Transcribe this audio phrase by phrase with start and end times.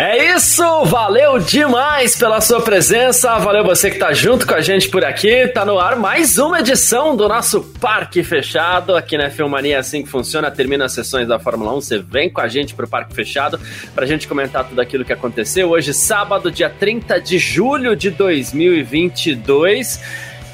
[0.00, 4.88] É isso, valeu demais pela sua presença, valeu você que tá junto com a gente
[4.88, 9.74] por aqui, tá no ar mais uma edição do nosso Parque Fechado, aqui na Filmania
[9.74, 12.74] é assim que funciona, termina as sessões da Fórmula 1, você vem com a gente
[12.74, 13.58] pro Parque Fechado
[13.92, 15.70] pra gente comentar tudo aquilo que aconteceu.
[15.70, 20.00] Hoje, sábado, dia 30 de julho de 2022,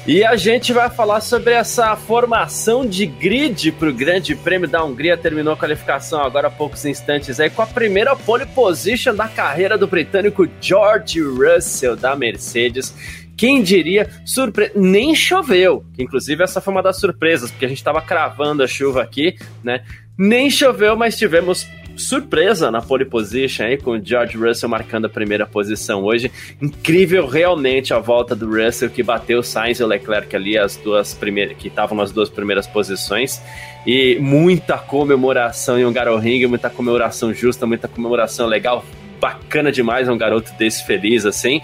[0.07, 4.83] e a gente vai falar sobre essa formação de grid para o Grande Prêmio da
[4.83, 5.17] Hungria.
[5.17, 9.79] Terminou a qualificação agora há poucos instantes aí com a primeira pole position da carreira
[9.79, 12.93] do britânico George Russell da Mercedes.
[13.35, 14.71] Quem diria, surpre...
[14.75, 15.83] nem choveu.
[15.97, 19.83] Inclusive, essa foi uma das surpresas, porque a gente estava cravando a chuva aqui, né?
[20.15, 21.67] Nem choveu, mas tivemos
[21.97, 26.31] surpresa na pole position aí, com o George Russell marcando a primeira posição hoje.
[26.61, 31.13] Incrível realmente a volta do Russell que bateu Sainz e o Leclerc ali, as duas
[31.13, 33.41] primeiras, que estavam nas duas primeiras posições.
[33.85, 38.83] E muita comemoração em um Ring, muita comemoração justa, muita comemoração legal
[39.25, 41.59] bacana demais, um garoto desse feliz assim.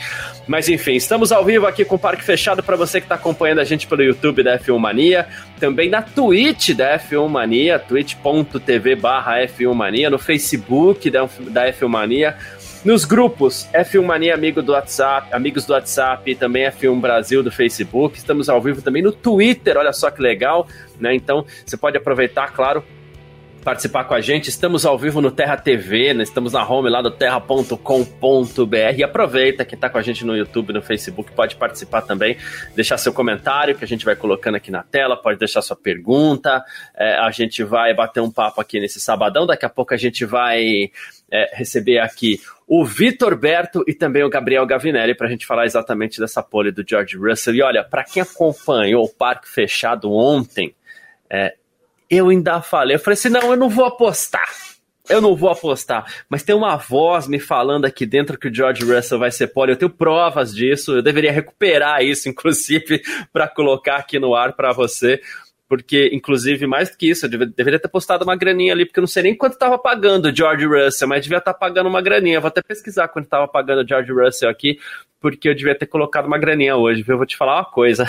[0.48, 3.60] Mas enfim, estamos ao vivo aqui com o Parque Fechado para você que está acompanhando
[3.60, 5.28] a gente pelo YouTube da F1 Mania,
[5.60, 11.88] também na Twitch da F1 Mania, twitch.tv barra F1 Mania, no Facebook da, da F1
[11.88, 12.36] Mania,
[12.84, 18.18] nos grupos F1 Mania Amigo do WhatsApp, Amigos do WhatsApp também F1 Brasil do Facebook.
[18.18, 20.68] Estamos ao vivo também no Twitter, olha só que legal,
[21.00, 21.14] né?
[21.14, 22.84] Então você pode aproveitar, claro,
[23.62, 24.50] participar com a gente.
[24.50, 26.24] Estamos ao vivo no Terra TV, né?
[26.24, 27.76] estamos na home lá do terra.com.br.
[28.98, 32.38] E aproveita que está com a gente no YouTube, no Facebook, pode participar também,
[32.76, 36.64] deixar seu comentário que a gente vai colocando aqui na tela, pode deixar sua pergunta.
[36.96, 39.46] É, a gente vai bater um papo aqui nesse sabadão.
[39.46, 40.92] Daqui a pouco a gente vai
[41.32, 45.66] é, receber aqui o Vitor Berto e também o Gabriel Gavinelli para a gente falar
[45.66, 47.56] exatamente dessa pole do George Russell.
[47.56, 50.74] E olha, para quem acompanhou o Parque Fechado ontem,
[51.30, 51.56] é,
[52.12, 54.46] eu ainda falei, eu falei assim, não, eu não vou apostar.
[55.10, 58.84] Eu não vou apostar, mas tem uma voz me falando aqui dentro que o George
[58.84, 59.72] Russell vai ser pole.
[59.72, 60.94] Eu tenho provas disso.
[60.94, 63.02] Eu deveria recuperar isso, inclusive,
[63.34, 65.20] para colocar aqui no ar para você
[65.72, 69.04] porque, inclusive, mais do que isso, eu deveria ter postado uma graninha ali, porque eu
[69.04, 72.02] não sei nem quanto estava pagando o George Russell, mas devia estar tá pagando uma
[72.02, 72.42] graninha.
[72.42, 74.78] Vou até pesquisar quanto estava pagando o George Russell aqui,
[75.22, 77.14] porque eu devia ter colocado uma graninha hoje, viu?
[77.14, 78.06] Eu vou te falar uma coisa.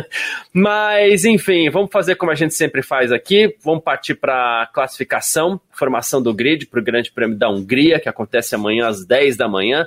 [0.50, 3.54] mas, enfim, vamos fazer como a gente sempre faz aqui.
[3.62, 8.54] Vamos partir para classificação, formação do grid para o Grande Prêmio da Hungria, que acontece
[8.54, 9.86] amanhã às 10 da manhã.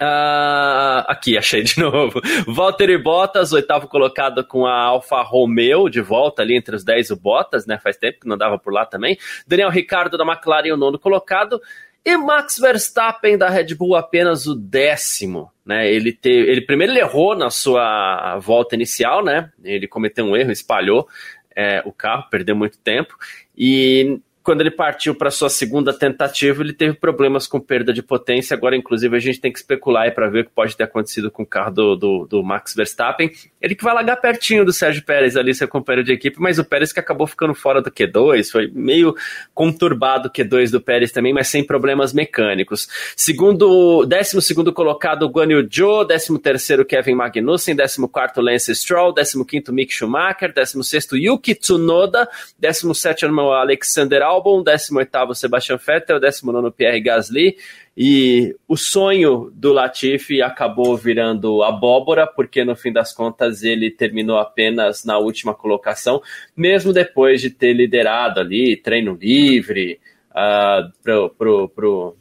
[0.00, 2.20] Uh, aqui, achei de novo.
[2.46, 7.16] Valtteri Bottas, oitavo colocado com a Alfa Romeo, de volta ali entre os 10 o
[7.16, 7.78] Bottas, né?
[7.78, 9.18] Faz tempo que não dava por lá também.
[9.46, 11.60] Daniel Ricardo da McLaren, o nono colocado.
[12.04, 15.90] E Max Verstappen da Red Bull apenas o décimo, né?
[15.90, 19.50] Ele, teve, ele primeiro ele errou na sua volta inicial, né?
[19.64, 21.08] Ele cometeu um erro, espalhou
[21.56, 23.16] é, o carro, perdeu muito tempo.
[23.56, 28.54] E quando ele partiu para sua segunda tentativa, ele teve problemas com perda de potência.
[28.54, 31.42] Agora, inclusive, a gente tem que especular para ver o que pode ter acontecido com
[31.42, 33.28] o carro do, do, do, Max Verstappen.
[33.60, 36.64] Ele que vai largar pertinho do Sérgio Pérez ali, seu companheiro de equipe, mas o
[36.64, 39.16] Pérez que acabou ficando fora do Q2, foi meio
[39.52, 42.88] conturbado o Q2 do Pérez também, mas sem problemas mecânicos.
[43.16, 49.12] Segundo, décimo segundo colocado, Guan Yu Zhou, décimo terceiro, Kevin Magnussen, décimo quarto, Lance Stroll,
[49.12, 55.78] décimo quinto, Mick Schumacher, décimo sexto, Yuki Tsunoda, décimo sétimo, Alexander Albon, Albon, 18º Sebastian
[55.78, 57.56] Vettel, 19º Pierre Gasly,
[57.96, 64.38] e o sonho do Latifi acabou virando abóbora, porque no fim das contas ele terminou
[64.38, 66.20] apenas na última colocação,
[66.54, 69.98] mesmo depois de ter liderado ali treino livre,
[70.30, 72.16] uh, pro, pro, pro,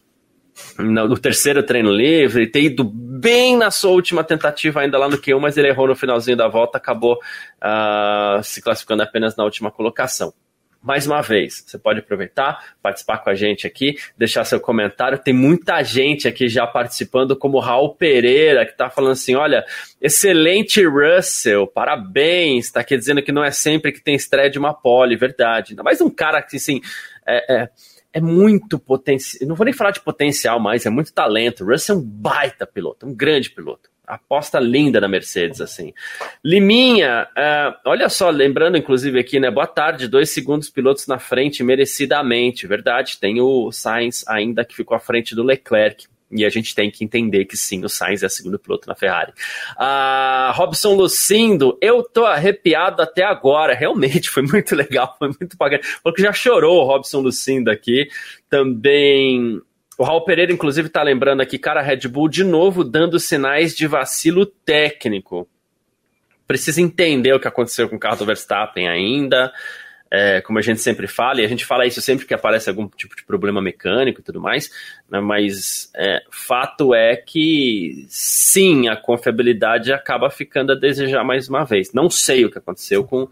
[0.80, 5.18] no, no, terceiro treino livre, ter ido bem na sua última tentativa ainda lá no
[5.18, 9.70] Q1, mas ele errou no finalzinho da volta, acabou uh, se classificando apenas na última
[9.70, 10.34] colocação.
[10.86, 15.18] Mais uma vez, você pode aproveitar, participar com a gente aqui, deixar seu comentário.
[15.18, 19.66] Tem muita gente aqui já participando, como Raul Pereira, que está falando assim: olha,
[20.00, 22.66] excelente Russell, parabéns.
[22.66, 25.72] Está aqui dizendo que não é sempre que tem estreia de uma pole, verdade.
[25.72, 26.80] Ainda mais um cara que, assim,
[27.28, 27.70] é, é,
[28.14, 29.50] é muito potencial.
[29.50, 31.66] Não vou nem falar de potencial mais, é muito talento.
[31.66, 35.94] Russell é um baita piloto, um grande piloto aposta linda na Mercedes, assim.
[36.44, 39.50] Liminha, uh, olha só, lembrando inclusive aqui, né?
[39.50, 43.18] Boa tarde, dois segundos pilotos na frente, merecidamente, verdade.
[43.19, 46.07] Tem o Sainz ainda que ficou à frente do Leclerc.
[46.31, 49.31] E a gente tem que entender que sim, o Sainz é segundo piloto na Ferrari.
[49.78, 53.75] Uh, Robson Lucindo, eu tô arrepiado até agora.
[53.75, 55.81] Realmente foi muito legal, foi muito bacana.
[56.04, 58.10] Porque já chorou o Robson Lucindo aqui.
[58.50, 59.62] Também
[59.98, 63.88] o Raul Pereira, inclusive, está lembrando aqui, cara, Red Bull de novo dando sinais de
[63.88, 65.48] vacilo técnico.
[66.46, 69.54] Precisa entender o que aconteceu com o carro do Verstappen ainda.
[70.12, 72.88] É, como a gente sempre fala, e a gente fala isso sempre que aparece algum
[72.88, 74.70] tipo de problema mecânico e tudo mais,
[75.10, 81.66] né, mas é, fato é que sim, a confiabilidade acaba ficando a desejar mais uma
[81.66, 81.92] vez.
[81.92, 83.28] Não sei o que aconteceu com,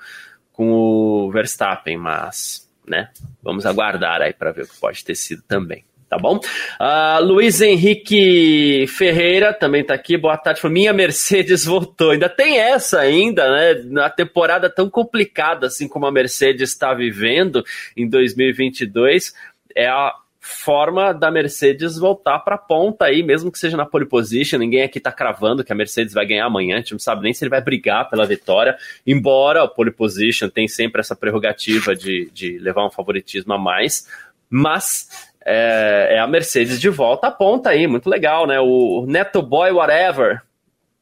[0.51, 3.09] com o Verstappen, mas né,
[3.41, 6.37] vamos aguardar aí para ver o que pode ter sido também tá bom?
[6.37, 10.61] Uh, Luiz Henrique Ferreira também tá aqui, boa tarde.
[10.69, 12.11] Minha Mercedes voltou.
[12.11, 13.81] Ainda tem essa ainda, né?
[13.85, 17.63] Na temporada tão complicada assim como a Mercedes está vivendo
[17.97, 19.33] em 2022,
[19.75, 24.05] é a forma da Mercedes voltar para a ponta aí, mesmo que seja na pole
[24.05, 24.59] position.
[24.59, 26.75] Ninguém aqui está cravando que a Mercedes vai ganhar amanhã.
[26.75, 28.77] A gente não sabe nem se ele vai brigar pela vitória.
[29.07, 34.05] Embora a pole position tem sempre essa prerrogativa de, de levar um favoritismo a mais,
[34.49, 38.59] mas é, é, a Mercedes de volta à ponta aí, muito legal, né?
[38.59, 40.41] O Neto Boy Whatever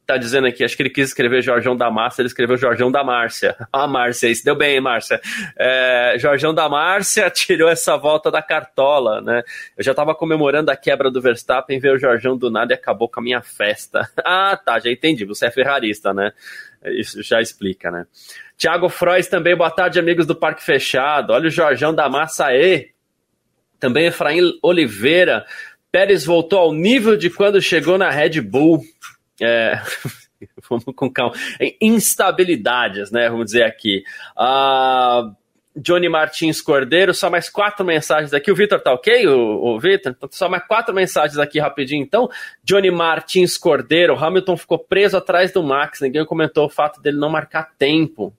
[0.04, 3.04] tá dizendo aqui, acho que ele quis escrever Jorjão da Márcia, ele escreveu Jorjão da
[3.04, 3.56] Márcia.
[3.72, 5.20] Ah, Márcia, isso deu bem, Márcia.
[5.56, 9.42] É, Jorjão da Márcia tirou essa volta da cartola, né?
[9.76, 13.08] Eu já tava comemorando a quebra do Verstappen, veio o Jorjão do nada e acabou
[13.08, 14.08] com a minha festa.
[14.24, 16.32] Ah, tá, já entendi, você é ferrarista, né?
[16.84, 18.06] Isso já explica, né?
[18.56, 21.32] Tiago Frois também, boa tarde, amigos do Parque Fechado.
[21.32, 22.91] Olha o Jorjão da Massa aí.
[23.82, 25.44] Também Efraim Oliveira.
[25.90, 28.80] Pérez voltou ao nível de quando chegou na Red Bull.
[29.40, 29.76] É,
[30.70, 31.34] vamos com calma.
[31.80, 33.28] Instabilidades, né?
[33.28, 34.04] Vamos dizer aqui.
[34.38, 35.34] Uh,
[35.74, 38.52] Johnny Martins Cordeiro, só mais quatro mensagens aqui.
[38.52, 39.26] O Vitor tá ok?
[39.26, 40.14] O, o Vitor?
[40.16, 42.04] Então, só mais quatro mensagens aqui rapidinho.
[42.04, 42.30] Então,
[42.62, 46.00] Johnny Martins Cordeiro, Hamilton ficou preso atrás do Max.
[46.02, 48.32] Ninguém comentou o fato dele não marcar tempo.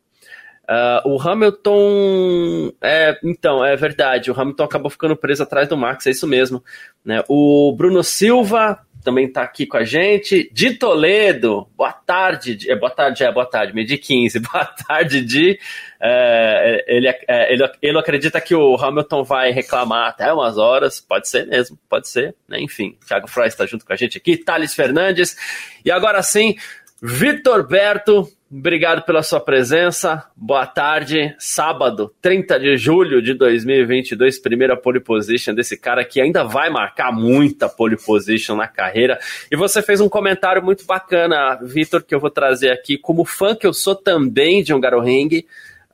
[0.63, 2.71] Uh, o Hamilton.
[2.81, 4.31] É, então, é verdade.
[4.31, 6.63] O Hamilton acabou ficando preso atrás do Max, é isso mesmo.
[7.03, 7.23] Né?
[7.27, 10.49] O Bruno Silva também está aqui com a gente.
[10.53, 12.57] De Toledo, boa tarde.
[12.71, 14.39] É, boa tarde, é, boa tarde, meio de 15.
[14.53, 15.59] Boa tarde, de.
[16.01, 21.01] É, ele, é, ele, ele acredita que o Hamilton vai reclamar até umas horas.
[21.01, 22.35] Pode ser mesmo, pode ser.
[22.47, 22.61] Né?
[22.61, 24.37] Enfim, Thiago Frois está junto com a gente aqui.
[24.37, 25.35] Thales Fernandes.
[25.83, 26.55] E agora sim,
[27.01, 30.27] Vitor Berto Obrigado pela sua presença.
[30.35, 31.33] Boa tarde.
[31.39, 37.11] Sábado, 30 de julho de 2022, primeira pole position desse cara que ainda vai marcar
[37.11, 39.19] muita pole position na carreira.
[39.51, 42.95] E você fez um comentário muito bacana, Vitor, que eu vou trazer aqui.
[42.95, 45.43] Como fã que eu sou também de um Ring,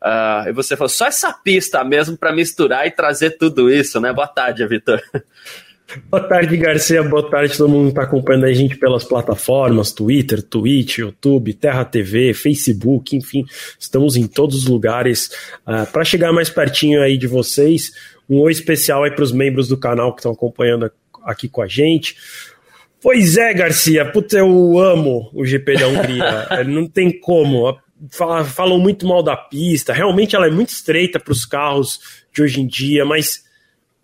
[0.02, 4.12] uh, e você falou só essa pista mesmo para misturar e trazer tudo isso, né?
[4.12, 5.02] Boa tarde, Vitor.
[6.08, 7.02] Boa tarde, Garcia.
[7.02, 11.84] Boa tarde, todo mundo que está acompanhando a gente pelas plataformas, Twitter, Twitch, YouTube, Terra
[11.84, 13.44] TV, Facebook, enfim,
[13.80, 15.28] estamos em todos os lugares.
[15.66, 17.92] Uh, ah, para chegar mais pertinho aí de vocês,
[18.30, 20.92] um oi especial aí para os membros do canal que estão acompanhando
[21.24, 22.16] aqui com a gente.
[23.02, 26.64] Pois é, Garcia, putz, eu amo o GP da Hungria.
[26.68, 27.80] Não tem como.
[28.12, 29.92] Falam muito mal da pista.
[29.92, 32.00] Realmente ela é muito estreita para os carros
[32.32, 33.49] de hoje em dia, mas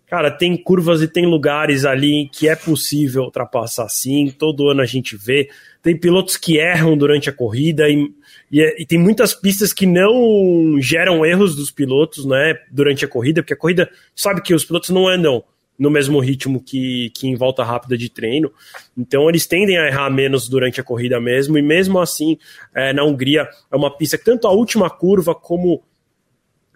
[0.08, 4.86] Cara, tem curvas e tem lugares ali que é possível ultrapassar sim, todo ano a
[4.86, 5.50] gente vê.
[5.82, 8.08] Tem pilotos que erram durante a corrida e,
[8.50, 13.42] e, e, tem muitas pistas que não geram erros dos pilotos né, durante a corrida,
[13.42, 15.42] porque a corrida sabe que os pilotos não andam
[15.76, 18.52] no mesmo ritmo que, que em volta rápida de treino.
[18.96, 22.38] Então eles tendem a errar menos durante a corrida mesmo, e mesmo assim,
[22.72, 25.82] é, na Hungria, é uma pista que tanto a última curva como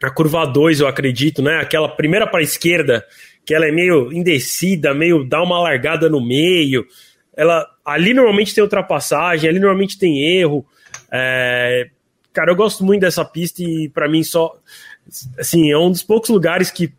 [0.02, 1.56] a curva 2, eu acredito, né?
[1.56, 3.04] Aquela primeira para a esquerda,
[3.44, 6.86] que ela é meio indecida, meio dá uma largada no meio.
[7.36, 10.64] Ela ali normalmente tem ultrapassagem, ali normalmente tem erro.
[11.10, 11.88] É,
[12.32, 14.56] cara, eu gosto muito dessa pista e para mim só
[15.38, 16.92] assim, é um dos poucos lugares que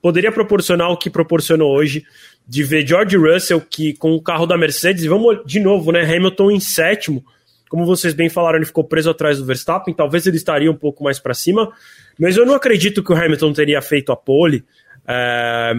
[0.00, 2.04] poderia proporcionar o que proporcionou hoje
[2.46, 6.50] de ver George Russell que com o carro da Mercedes, vamos de novo, né, Hamilton
[6.50, 7.24] em sétimo,
[7.68, 11.02] como vocês bem falaram, ele ficou preso atrás do Verstappen, talvez ele estaria um pouco
[11.02, 11.72] mais para cima,
[12.18, 14.64] Mas eu não acredito que o Hamilton teria feito a pole.
[15.06, 15.72] É,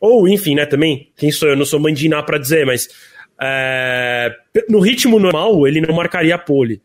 [0.00, 1.56] ou, enfim, né, também, quem sou eu?
[1.56, 2.88] Não sou mandinar para dizer, mas
[3.40, 4.34] é,
[4.68, 6.82] no ritmo normal ele não marcaria a pole.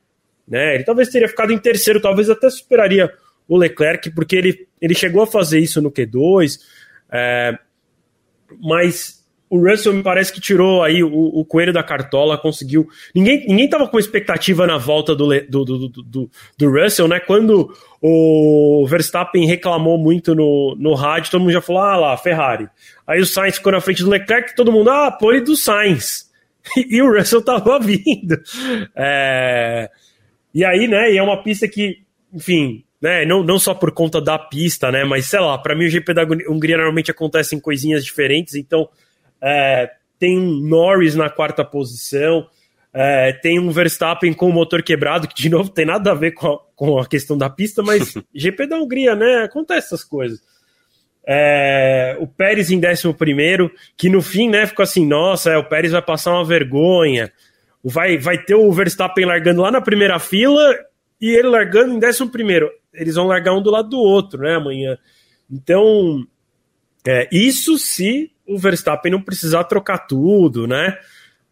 [0.48, 0.75] Né?
[0.75, 3.12] Ele talvez teria ficado em terceiro, talvez até superaria
[3.48, 6.60] o Leclerc, porque ele, ele chegou a fazer isso no Q2,
[7.12, 7.58] é,
[8.62, 9.21] mas
[9.51, 12.88] o Russell me parece que tirou aí o, o coelho da cartola, conseguiu.
[13.13, 17.20] Ninguém, ninguém tava com expectativa na volta do, do, do, do, do Russell, né?
[17.20, 17.70] Quando
[18.01, 22.70] o Verstappen reclamou muito no, no rádio, todo mundo já falou: ah lá, Ferrari.
[23.05, 26.31] Aí o Sainz ficou na frente do Leclerc, todo mundo, ah, pole do Sainz.
[26.77, 28.41] E, e o Russell tava vindo.
[28.96, 29.89] É,
[30.53, 31.12] e aí, né?
[31.12, 32.03] E é uma pista que,
[32.34, 35.88] enfim, né, não, não só por conta da pista, né, mas sei lá, para mim
[35.88, 38.88] o GP da Hungria normalmente acontecem coisinhas diferentes, então
[39.41, 42.48] é, tem um Norris na quarta posição,
[42.93, 46.31] é, tem um Verstappen com o motor quebrado, que de novo tem nada a ver
[46.31, 49.43] com a, com a questão da pista, mas GP da Hungria, né?
[49.43, 50.41] Acontece essas coisas.
[51.25, 53.15] É, o Pérez em 11,
[53.95, 57.31] que no fim, né, ficou assim: nossa, é, o Pérez vai passar uma vergonha.
[57.83, 60.75] Vai, vai ter o Verstappen largando lá na primeira fila
[61.19, 62.29] e ele largando em 11.
[62.93, 64.98] Eles vão largar um do lado do outro, né, amanhã.
[65.50, 66.25] Então,
[67.07, 70.98] é, isso se o Verstappen não precisar trocar tudo, né?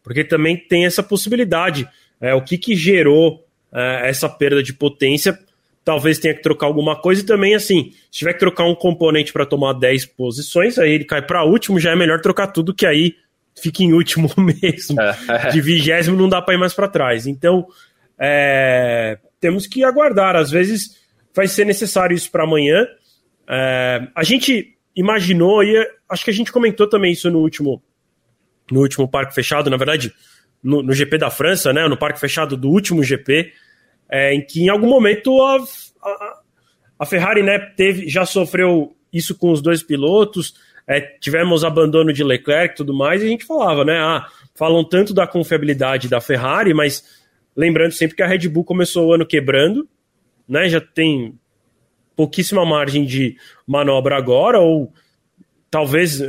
[0.02, 1.88] Porque também tem essa possibilidade.
[2.20, 5.38] É, o que, que gerou é, essa perda de potência?
[5.84, 9.32] Talvez tenha que trocar alguma coisa e também, assim, se tiver que trocar um componente
[9.32, 12.86] para tomar 10 posições, aí ele cai para último, já é melhor trocar tudo, que
[12.86, 13.14] aí
[13.60, 14.96] fica em último mesmo.
[15.50, 17.26] De vigésimo não dá para ir mais para trás.
[17.26, 17.66] Então,
[18.18, 20.36] é, temos que aguardar.
[20.36, 20.98] Às vezes
[21.34, 22.86] vai ser necessário isso para amanhã.
[23.48, 25.74] É, a gente imaginou, e
[26.08, 27.82] acho que a gente comentou também isso no último,
[28.70, 30.12] no último parque fechado, na verdade,
[30.62, 33.50] no, no GP da França, né, no parque fechado do último GP,
[34.10, 35.56] é, em que em algum momento a,
[36.02, 36.40] a,
[36.98, 40.54] a, Ferrari né, teve, já sofreu isso com os dois pilotos,
[40.86, 44.84] é, tivemos abandono de Leclerc e tudo mais, e a gente falava, né, ah, falam
[44.84, 47.02] tanto da confiabilidade da Ferrari, mas
[47.56, 49.88] lembrando sempre que a Red Bull começou o ano quebrando,
[50.46, 51.39] né, já tem
[52.16, 53.36] pouquíssima margem de
[53.66, 54.92] manobra agora, ou
[55.70, 56.20] talvez,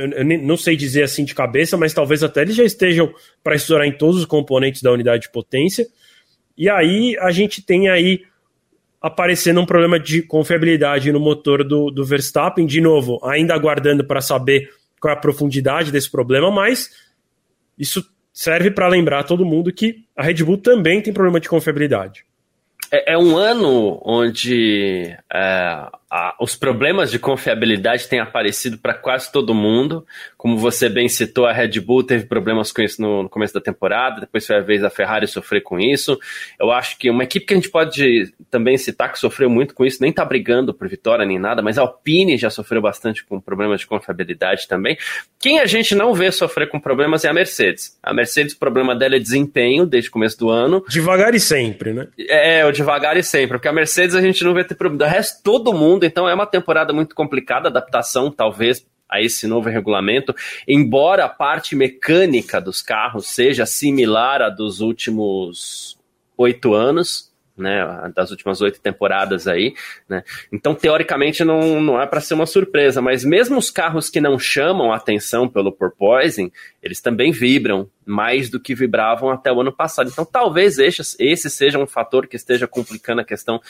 [0.42, 3.12] não sei dizer assim de cabeça, mas talvez até eles já estejam
[3.42, 5.86] para estourar em todos os componentes da unidade de potência.
[6.56, 8.22] E aí a gente tem aí
[9.00, 14.20] aparecendo um problema de confiabilidade no motor do, do Verstappen, de novo, ainda aguardando para
[14.20, 14.70] saber
[15.00, 16.90] qual é a profundidade desse problema, mas
[17.76, 22.24] isso serve para lembrar todo mundo que a Red Bull também tem problema de confiabilidade
[22.92, 29.32] é, é um ano onde é, a, os problemas de confiabilidade têm aparecido para quase
[29.32, 30.06] todo mundo.
[30.36, 33.62] Como você bem citou, a Red Bull teve problemas com isso no, no, começo da
[33.62, 36.18] temporada, depois foi a vez da Ferrari sofrer com isso.
[36.60, 39.86] Eu acho que uma equipe que a gente pode também citar que sofreu muito com
[39.86, 43.40] isso, nem está brigando por vitória nem nada, mas a Alpine já sofreu bastante com
[43.40, 44.98] problemas de confiabilidade também.
[45.40, 47.98] Quem a gente não vê sofrer com problemas é a Mercedes.
[48.02, 50.84] A Mercedes, o problema dela é desempenho desde o começo do ano.
[50.90, 52.08] Devagar e sempre, né?
[52.28, 55.10] É, o devagar e sempre, porque a Mercedes a gente não vê ter problema.
[55.10, 59.46] O resto, todo mundo mundo, então é uma temporada muito complicada, adaptação talvez a esse
[59.46, 60.34] novo regulamento,
[60.66, 65.98] embora a parte mecânica dos carros seja similar à dos últimos
[66.36, 69.74] oito anos, né, das últimas oito temporadas aí,
[70.08, 70.24] né?
[70.50, 74.38] Então, teoricamente, não, não é para ser uma surpresa, mas mesmo os carros que não
[74.38, 76.50] chamam atenção pelo porpoising,
[76.82, 80.10] eles também vibram mais do que vibravam até o ano passado.
[80.10, 83.60] Então, talvez esse, esse seja um fator que esteja complicando a questão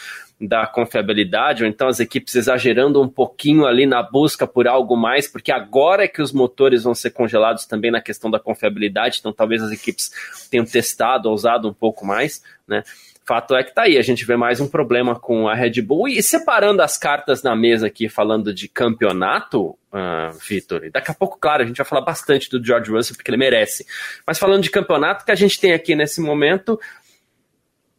[0.41, 5.29] da confiabilidade, ou então as equipes exagerando um pouquinho ali na busca por algo mais,
[5.29, 9.33] porque agora é que os motores vão ser congelados também na questão da confiabilidade, então
[9.33, 10.11] talvez as equipes
[10.51, 12.83] tenham testado, ousado um pouco mais, né?
[13.25, 16.09] Fato é que tá aí, a gente vê mais um problema com a Red Bull.
[16.09, 21.39] E separando as cartas na mesa aqui, falando de campeonato, uh, Vitor, daqui a pouco,
[21.39, 23.87] claro, a gente vai falar bastante do George Russell, porque ele merece.
[24.27, 26.81] Mas falando de campeonato, que a gente tem aqui nesse momento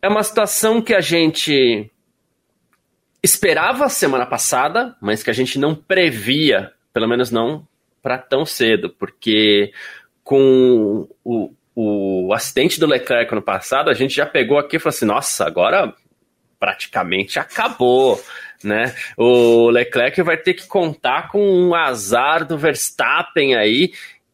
[0.01, 1.89] é uma situação que a gente
[3.23, 7.65] esperava semana passada, mas que a gente não previa, pelo menos não
[8.01, 9.71] para tão cedo, porque
[10.21, 14.95] com o, o acidente do Leclerc ano passado, a gente já pegou aqui e falou
[14.95, 15.93] assim: nossa, agora
[16.59, 18.21] praticamente acabou.
[18.63, 18.95] Né?
[19.17, 23.91] O Leclerc vai ter que contar com um azar do Verstappen aí.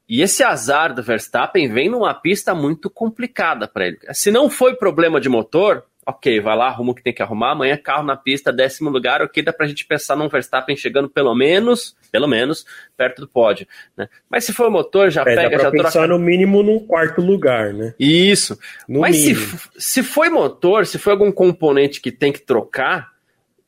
[0.07, 3.99] E esse azar do Verstappen vem numa pista muito complicada para ele.
[4.11, 7.51] Se não foi problema de motor, ok, vai lá, arruma o que tem que arrumar,
[7.51, 11.33] amanhã carro na pista, décimo lugar, ok, dá pra gente pensar num Verstappen chegando pelo
[11.35, 12.65] menos, pelo menos,
[12.97, 14.07] perto do pódio, né?
[14.29, 16.07] Mas se for o motor, já é, pega, dá pra já pensar troca...
[16.07, 17.93] no mínimo num quarto lugar, né?
[17.99, 18.57] Isso.
[18.87, 19.35] No Mas se,
[19.77, 23.11] se foi motor, se foi algum componente que tem que trocar,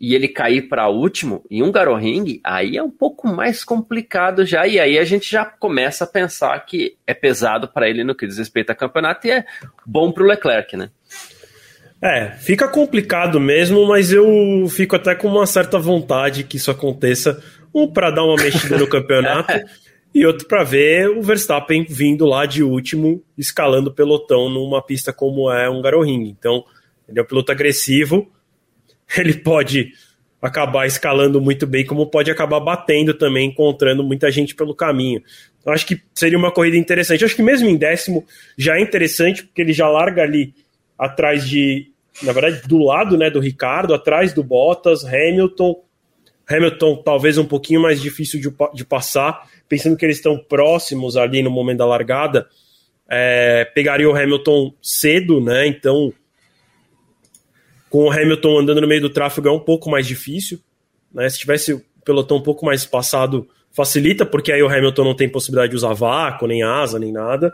[0.01, 4.65] e ele cair para último em um Garoring, aí é um pouco mais complicado já.
[4.65, 8.25] E aí a gente já começa a pensar que é pesado para ele no que
[8.25, 9.45] diz respeito a campeonato e é
[9.85, 10.89] bom para o Leclerc, né?
[12.01, 17.41] É, fica complicado mesmo, mas eu fico até com uma certa vontade que isso aconteça.
[17.73, 19.53] Um para dar uma mexida no campeonato
[20.13, 25.13] e outro para ver o Verstappen vindo lá de último, escalando o pelotão numa pista
[25.13, 26.27] como é um Garoring.
[26.27, 26.65] Então,
[27.07, 28.29] ele é um piloto agressivo
[29.17, 29.93] ele pode
[30.41, 35.21] acabar escalando muito bem, como pode acabar batendo também, encontrando muita gente pelo caminho.
[35.63, 37.23] Eu acho que seria uma corrida interessante.
[37.23, 38.25] Acho que mesmo em décimo
[38.57, 40.53] já é interessante, porque ele já larga ali
[40.97, 41.90] atrás de,
[42.23, 45.83] na verdade, do lado né, do Ricardo, atrás do Bottas, Hamilton.
[46.49, 51.41] Hamilton talvez um pouquinho mais difícil de, de passar, pensando que eles estão próximos ali
[51.41, 52.47] no momento da largada.
[53.09, 55.67] É, pegaria o Hamilton cedo, né?
[55.67, 56.13] Então
[57.91, 60.59] com o Hamilton andando no meio do tráfego é um pouco mais difícil.
[61.13, 61.29] Né?
[61.29, 65.27] Se tivesse o pelotão um pouco mais passado, facilita, porque aí o Hamilton não tem
[65.27, 67.53] possibilidade de usar vácuo, nem asa, nem nada.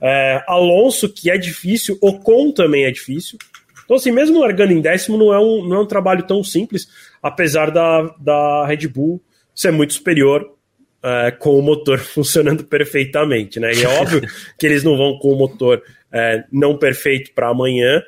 [0.00, 3.38] É, Alonso, que é difícil, Ocon também é difícil.
[3.84, 6.88] Então, assim, mesmo largando em décimo, não é um, não é um trabalho tão simples,
[7.22, 9.20] apesar da, da Red Bull
[9.54, 10.54] ser muito superior
[11.02, 13.72] é, com o motor funcionando perfeitamente, né?
[13.72, 14.22] E é óbvio
[14.58, 18.02] que eles não vão com o motor é, não perfeito para amanhã,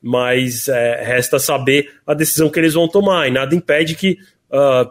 [0.00, 4.16] mas é, resta saber a decisão que eles vão tomar, e nada impede que
[4.50, 4.90] uh,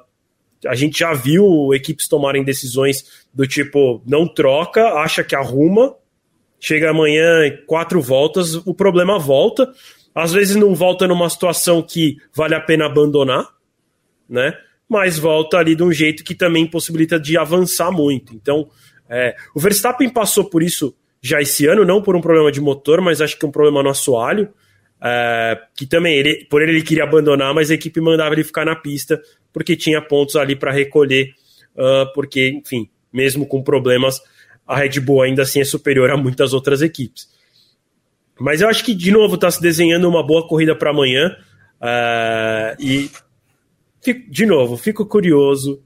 [0.68, 5.96] a gente já viu equipes tomarem decisões do tipo, não troca, acha que arruma,
[6.60, 9.72] chega amanhã quatro voltas, o problema volta,
[10.18, 13.48] às vezes não volta numa situação que vale a pena abandonar,
[14.28, 14.58] né?
[14.90, 18.34] Mas volta ali de um jeito que também possibilita de avançar muito.
[18.34, 18.68] Então,
[19.08, 23.00] é, o Verstappen passou por isso já esse ano, não por um problema de motor,
[23.00, 24.50] mas acho que um problema no assoalho.
[25.00, 28.66] É, que também ele, por ele ele queria abandonar, mas a equipe mandava ele ficar
[28.66, 29.22] na pista
[29.54, 31.30] porque tinha pontos ali para recolher,
[31.76, 34.20] uh, porque, enfim, mesmo com problemas,
[34.66, 37.28] a Red Bull ainda assim é superior a muitas outras equipes.
[38.40, 41.36] Mas eu acho que de novo está se desenhando uma boa corrida para amanhã
[41.82, 43.10] uh, e
[44.02, 45.82] fico, de novo fico curioso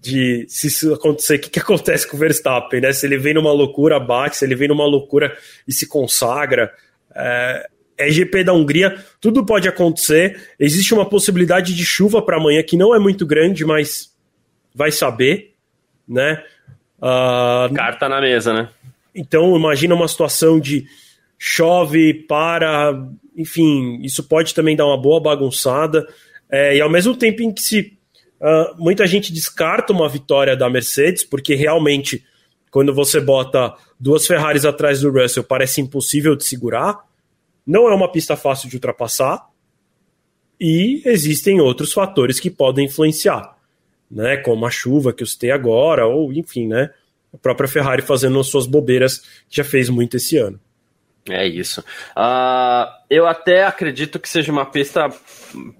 [0.00, 2.92] de se isso acontecer, o que, que acontece com o Verstappen, né?
[2.92, 5.34] Se ele vem numa loucura, bate, se ele vem numa loucura
[5.66, 6.72] e se consagra.
[7.10, 10.50] Uh, é GP da Hungria, tudo pode acontecer.
[10.58, 14.12] Existe uma possibilidade de chuva para amanhã que não é muito grande, mas
[14.74, 15.54] vai saber,
[16.06, 16.42] né?
[16.98, 18.68] Uh, Carta na mesa, né?
[19.14, 20.86] Então imagina uma situação de
[21.38, 22.92] chove, para,
[23.36, 26.06] enfim, isso pode também dar uma boa bagunçada.
[26.50, 27.98] É, e ao mesmo tempo em que se
[28.40, 32.24] uh, muita gente descarta uma vitória da Mercedes, porque realmente
[32.70, 37.04] quando você bota duas Ferraris atrás do Russell parece impossível de segurar
[37.66, 39.48] não é uma pista fácil de ultrapassar
[40.60, 43.56] e existem outros fatores que podem influenciar,
[44.10, 44.36] né?
[44.36, 46.90] Como a chuva que eu citei agora, ou enfim, né?
[47.32, 50.60] A própria Ferrari fazendo as suas bobeiras, já fez muito esse ano.
[51.28, 51.80] É isso.
[52.16, 55.08] Uh, eu até acredito que seja uma pista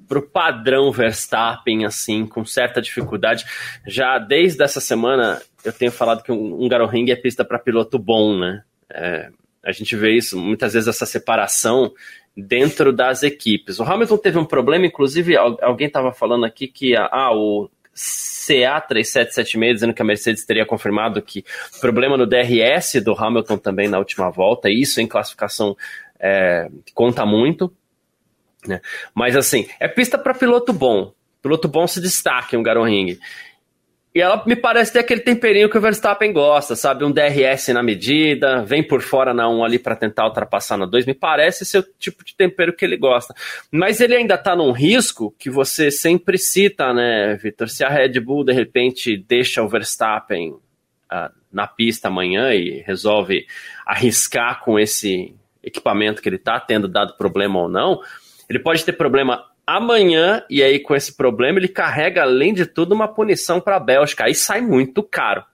[0.09, 3.45] pro padrão Verstappen, assim, com certa dificuldade.
[3.87, 7.99] Já desde essa semana eu tenho falado que um, um Garoring é pista para piloto
[7.99, 8.63] bom, né?
[8.91, 9.31] É,
[9.63, 11.93] a gente vê isso, muitas vezes, essa separação
[12.37, 13.79] dentro das equipes.
[13.79, 19.95] O Hamilton teve um problema, inclusive, alguém estava falando aqui que ah, o CA3776 dizendo
[19.95, 21.45] que a Mercedes teria confirmado que
[21.81, 25.77] problema no DRS do Hamilton também na última volta, isso em classificação
[26.19, 27.73] é, conta muito.
[28.67, 28.81] Né?
[29.15, 31.13] Mas assim, é pista para piloto bom.
[31.43, 33.19] Piloto bom se destaca em um Garoring.
[34.15, 37.05] E ela me parece ter aquele temperinho que o Verstappen gosta, sabe?
[37.05, 41.05] Um DRS na medida, vem por fora na 1 ali para tentar ultrapassar na 2.
[41.05, 43.35] Me parece ser o tipo de tempero que ele gosta.
[43.73, 47.69] Mas ele ainda tá num risco que você sempre cita, né, Vitor?
[47.69, 53.45] Se a Red Bull de repente deixa o Verstappen uh, na pista amanhã e resolve
[53.85, 58.01] arriscar com esse equipamento que ele tá tendo dado problema ou não,
[58.49, 62.95] ele pode ter problema amanhã, e aí com esse problema, ele carrega, além de tudo,
[62.95, 64.25] uma punição para a Bélgica.
[64.25, 65.45] Aí sai muito caro.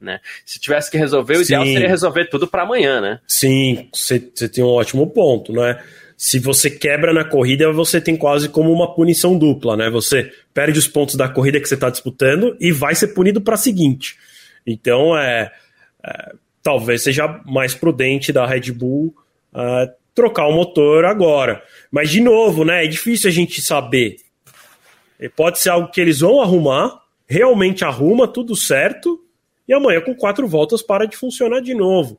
[0.00, 0.20] Né?
[0.44, 1.54] Se tivesse que resolver, o Sim.
[1.54, 3.20] ideal seria resolver tudo para amanhã, né?
[3.26, 5.82] Sim, você tem um ótimo ponto, né?
[6.16, 9.90] Se você quebra na corrida, você tem quase como uma punição dupla, né?
[9.90, 13.54] Você perde os pontos da corrida que você está disputando e vai ser punido para
[13.54, 14.16] a seguinte.
[14.66, 15.52] Então, é,
[16.04, 19.14] é, talvez seja mais prudente da Red Bull
[19.54, 21.62] é, trocar o motor agora.
[21.92, 24.16] Mas, de novo, né, é difícil a gente saber.
[25.36, 29.20] Pode ser algo que eles vão arrumar, realmente arruma, tudo certo,
[29.68, 32.18] e amanhã com quatro voltas para de funcionar de novo.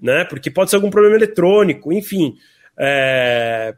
[0.00, 0.24] Né?
[0.24, 2.34] Porque pode ser algum problema eletrônico, enfim.
[2.78, 3.74] É,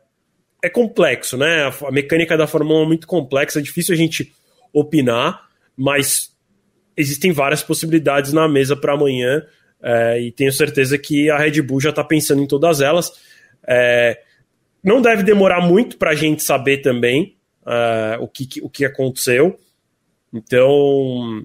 [0.62, 1.72] é complexo, né?
[1.84, 4.32] A, mecânica da Fórmula 1 é muito complexa, é difícil a gente
[4.72, 6.32] opinar, mas
[6.96, 9.42] existem várias possibilidades na mesa para amanhã
[9.82, 13.12] é, e tenho certeza que a Red Bull já está pensando em todas elas.
[13.66, 14.20] É,
[14.82, 19.58] não deve demorar muito para a gente saber também é, o, que, o que aconteceu.
[20.32, 21.44] Então,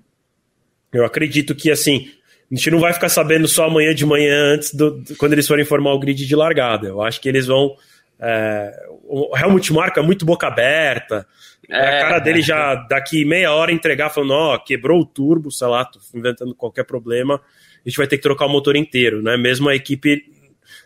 [0.93, 2.11] eu acredito que assim
[2.51, 5.63] a gente não vai ficar sabendo só amanhã de manhã antes do, quando eles forem
[5.63, 6.87] formar o grid de largada.
[6.87, 7.75] Eu acho que eles vão.
[8.19, 11.25] É, o Helmut marca muito boca aberta.
[11.69, 15.67] É, a cara dele já daqui meia hora entregar falando, ó, quebrou o turbo, sei
[15.67, 19.37] lá, tô inventando qualquer problema, a gente vai ter que trocar o motor inteiro, né?
[19.37, 20.25] Mesmo a equipe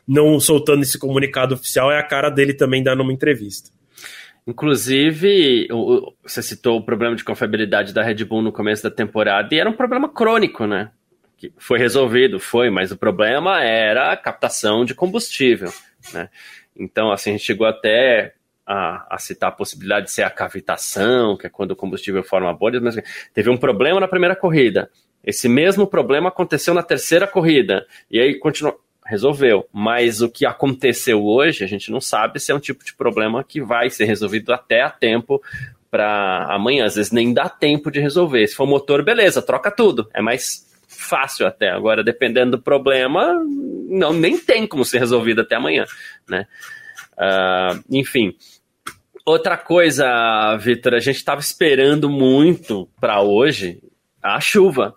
[0.08, 3.70] não soltando esse comunicado oficial, é a cara dele também dando uma entrevista.
[4.48, 5.68] Inclusive,
[6.24, 9.70] você citou o problema de confiabilidade da Red Bull no começo da temporada e era
[9.70, 10.92] um problema crônico, né?
[11.36, 15.74] Que foi resolvido, foi, mas o problema era a captação de combustível,
[16.14, 16.30] né?
[16.78, 21.38] Então, assim, a gente chegou até a, a, citar a possibilidade de ser a cavitação,
[21.38, 22.96] que é quando o combustível forma bolhas, mas
[23.34, 24.92] teve um problema na primeira corrida.
[25.24, 27.86] Esse mesmo problema aconteceu na terceira corrida.
[28.12, 28.80] E aí continuou.
[29.06, 29.68] Resolveu.
[29.72, 33.44] Mas o que aconteceu hoje, a gente não sabe se é um tipo de problema
[33.44, 35.42] que vai ser resolvido até a tempo
[35.92, 36.86] para amanhã.
[36.86, 38.46] Às vezes nem dá tempo de resolver.
[38.48, 40.10] Se for motor, beleza, troca tudo.
[40.14, 41.70] É mais fácil até.
[41.70, 43.34] Agora, dependendo do problema,
[43.88, 45.86] não nem tem como ser resolvido até amanhã,
[46.28, 46.48] né?
[47.14, 48.36] Uh, enfim.
[49.26, 53.82] Outra coisa, Vitor, a gente estava esperando muito para hoje
[54.22, 54.96] a chuva.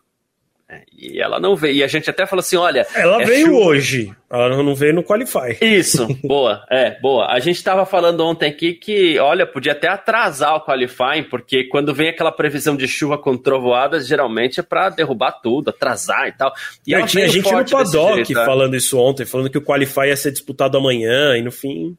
[0.70, 1.76] É, e ela não veio.
[1.76, 2.86] E a gente até falou assim: olha.
[2.94, 3.58] Ela é veio chuva.
[3.58, 4.14] hoje.
[4.30, 5.56] Ela não veio no Qualify.
[5.62, 7.26] Isso, boa, é, boa.
[7.32, 11.94] A gente estava falando ontem aqui que, olha, podia até atrasar o Qualifying, porque quando
[11.94, 16.52] vem aquela previsão de chuva com trovoadas, geralmente é para derrubar tudo, atrasar e tal.
[16.86, 18.44] E ela tinha gente no paddock jeito, tá?
[18.44, 21.96] falando isso ontem, falando que o Qualify ia ser disputado amanhã, e no fim.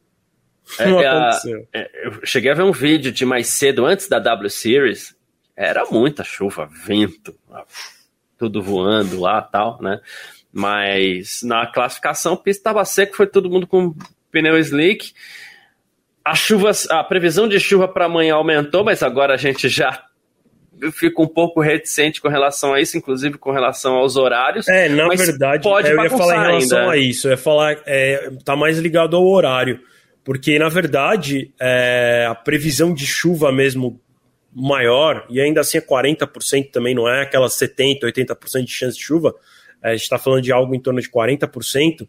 [0.78, 1.66] É, não é, aconteceu.
[1.74, 5.16] É, eu cheguei a ver um vídeo de mais cedo, antes da W Series,
[5.56, 7.34] era muita chuva, vento
[8.40, 10.00] tudo voando lá tal, né?
[10.50, 13.94] Mas na classificação, pista estava seca, foi todo mundo com
[14.32, 15.12] pneu slick.
[16.24, 20.06] A chuva, a previsão de chuva para amanhã aumentou, mas agora a gente já
[20.90, 24.66] fica um pouco reticente com relação a isso, inclusive com relação aos horários.
[24.66, 26.92] É, na verdade, pode eu ia falar em relação ainda.
[26.92, 29.80] a isso, eu ia falar, é, tá mais ligado ao horário,
[30.24, 34.00] porque na verdade é, a previsão de chuva mesmo
[34.52, 39.04] maior, e ainda assim é 40% também, não é aquelas 70%, 80% de chance de
[39.04, 39.34] chuva,
[39.82, 42.06] a gente está falando de algo em torno de 40%,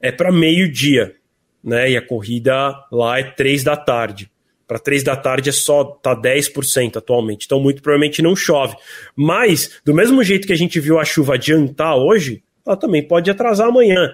[0.00, 1.14] é para meio-dia,
[1.62, 1.90] né?
[1.90, 4.30] E a corrida lá é 3 da tarde.
[4.66, 7.46] Para 3 da tarde é só tá 10% atualmente.
[7.46, 8.76] Então, muito provavelmente não chove.
[9.16, 13.30] Mas, do mesmo jeito que a gente viu a chuva adiantar hoje, ela também pode
[13.30, 14.12] atrasar amanhã.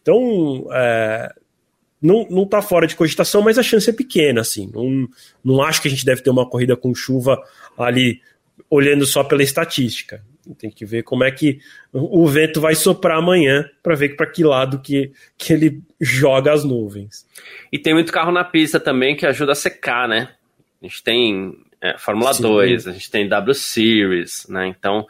[0.00, 1.32] Então, é,
[2.04, 4.70] não, não tá fora de cogitação, mas a chance é pequena, assim.
[4.74, 5.08] Não,
[5.42, 7.42] não acho que a gente deve ter uma corrida com chuva
[7.78, 8.20] ali
[8.68, 10.22] olhando só pela estatística.
[10.58, 14.44] Tem que ver como é que o vento vai soprar amanhã para ver para que
[14.44, 17.26] lado que, que ele joga as nuvens.
[17.72, 20.28] E tem muito carro na pista também que ajuda a secar, né?
[20.82, 22.42] A gente tem é, Fórmula Sim.
[22.42, 24.66] 2, a gente tem W Series, né?
[24.66, 25.06] Então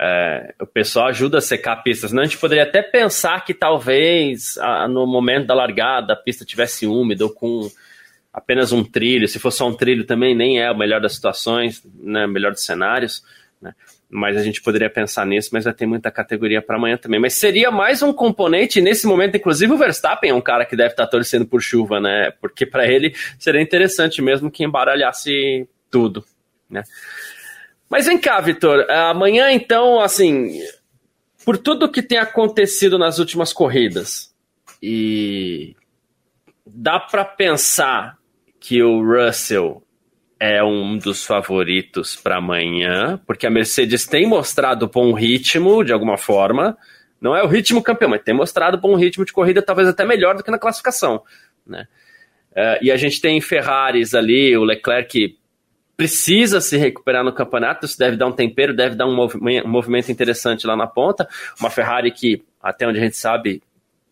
[0.00, 2.12] é, o pessoal ajuda a secar pistas.
[2.12, 2.22] Né?
[2.22, 6.86] A gente poderia até pensar que talvez a, no momento da largada a pista tivesse
[6.86, 7.70] úmida ou com
[8.32, 9.28] apenas um trilho.
[9.28, 12.26] Se for só um trilho também nem é o melhor das situações, né?
[12.26, 13.22] melhor dos cenários.
[13.60, 13.74] Né?
[14.10, 17.20] Mas a gente poderia pensar nisso, mas vai ter muita categoria para amanhã também.
[17.20, 20.90] Mas seria mais um componente, nesse momento, inclusive o Verstappen é um cara que deve
[20.90, 22.30] estar tá torcendo por chuva, né?
[22.40, 26.24] Porque para ele seria interessante mesmo que embaralhasse tudo,
[26.68, 26.82] né?
[27.92, 28.90] Mas vem cá, Vitor.
[28.90, 30.62] Amanhã, então, assim,
[31.44, 34.34] por tudo que tem acontecido nas últimas corridas,
[34.82, 35.76] e
[36.64, 38.16] dá para pensar
[38.58, 39.82] que o Russell
[40.40, 46.16] é um dos favoritos para amanhã, porque a Mercedes tem mostrado bom ritmo de alguma
[46.16, 46.78] forma.
[47.20, 50.34] Não é o ritmo campeão, mas tem mostrado bom ritmo de corrida, talvez até melhor
[50.34, 51.22] do que na classificação.
[51.66, 51.86] Né?
[52.52, 55.36] Uh, e a gente tem Ferraris ali, o Leclerc
[55.96, 59.70] precisa se recuperar no campeonato, isso deve dar um tempero, deve dar um movimento, um
[59.70, 61.28] movimento interessante lá na ponta.
[61.60, 63.62] Uma Ferrari que, até onde a gente sabe,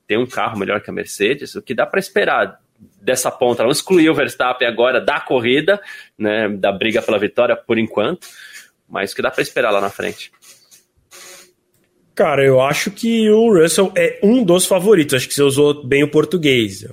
[0.06, 2.60] tem um carro melhor que a Mercedes, o que dá para esperar
[3.00, 3.62] dessa ponta.
[3.62, 5.80] Vamos excluir o Verstappen agora da corrida,
[6.18, 8.26] né, da briga pela vitória por enquanto,
[8.88, 10.32] mas o que dá para esperar lá na frente?
[12.14, 15.14] Cara, eu acho que o Russell é um dos favoritos.
[15.14, 16.86] Acho que você usou bem o português.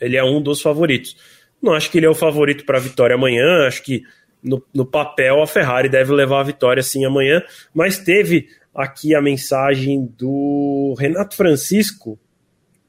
[0.00, 1.16] Ele é um dos favoritos.
[1.60, 3.66] Não acho que ele é o favorito para a vitória amanhã.
[3.66, 4.04] Acho que
[4.42, 7.42] no, no papel, a Ferrari deve levar a vitória sim amanhã,
[7.74, 12.18] mas teve aqui a mensagem do Renato Francisco,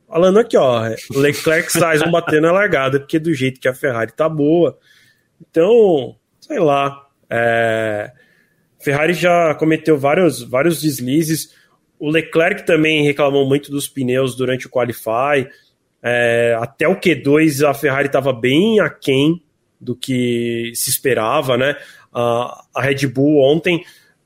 [0.08, 4.12] falando aqui, ó, Leclerc Sainz vão bater na largada, porque do jeito que a Ferrari
[4.12, 4.78] tá boa.
[5.42, 7.08] Então, sei lá.
[7.30, 8.12] É,
[8.80, 11.56] Ferrari já cometeu vários, vários deslizes.
[12.00, 15.48] O Leclerc também reclamou muito dos pneus durante o Qualify.
[16.02, 19.44] É, até o Q2 a Ferrari estava bem aquém
[19.80, 21.76] do que se esperava, né?
[22.14, 23.84] A, a Red Bull ontem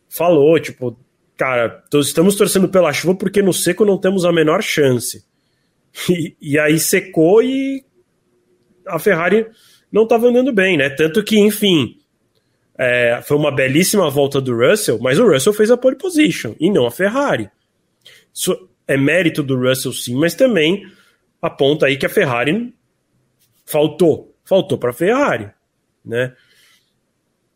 [0.10, 0.98] falou, tipo,
[1.38, 5.24] cara, estamos torcendo pela chuva porque no seco não temos a menor chance.
[6.10, 7.86] E, e aí secou e
[8.88, 9.46] a Ferrari
[9.92, 10.90] não estava andando bem, né?
[10.90, 12.00] Tanto que, enfim,
[12.76, 16.72] é, foi uma belíssima volta do Russell, mas o Russell fez a pole position e
[16.72, 17.48] não a Ferrari.
[18.34, 20.84] Isso é mérito do Russell, sim, mas também
[21.40, 22.74] aponta aí que a Ferrari
[23.66, 25.50] faltou, faltou para a Ferrari,
[26.04, 26.34] né?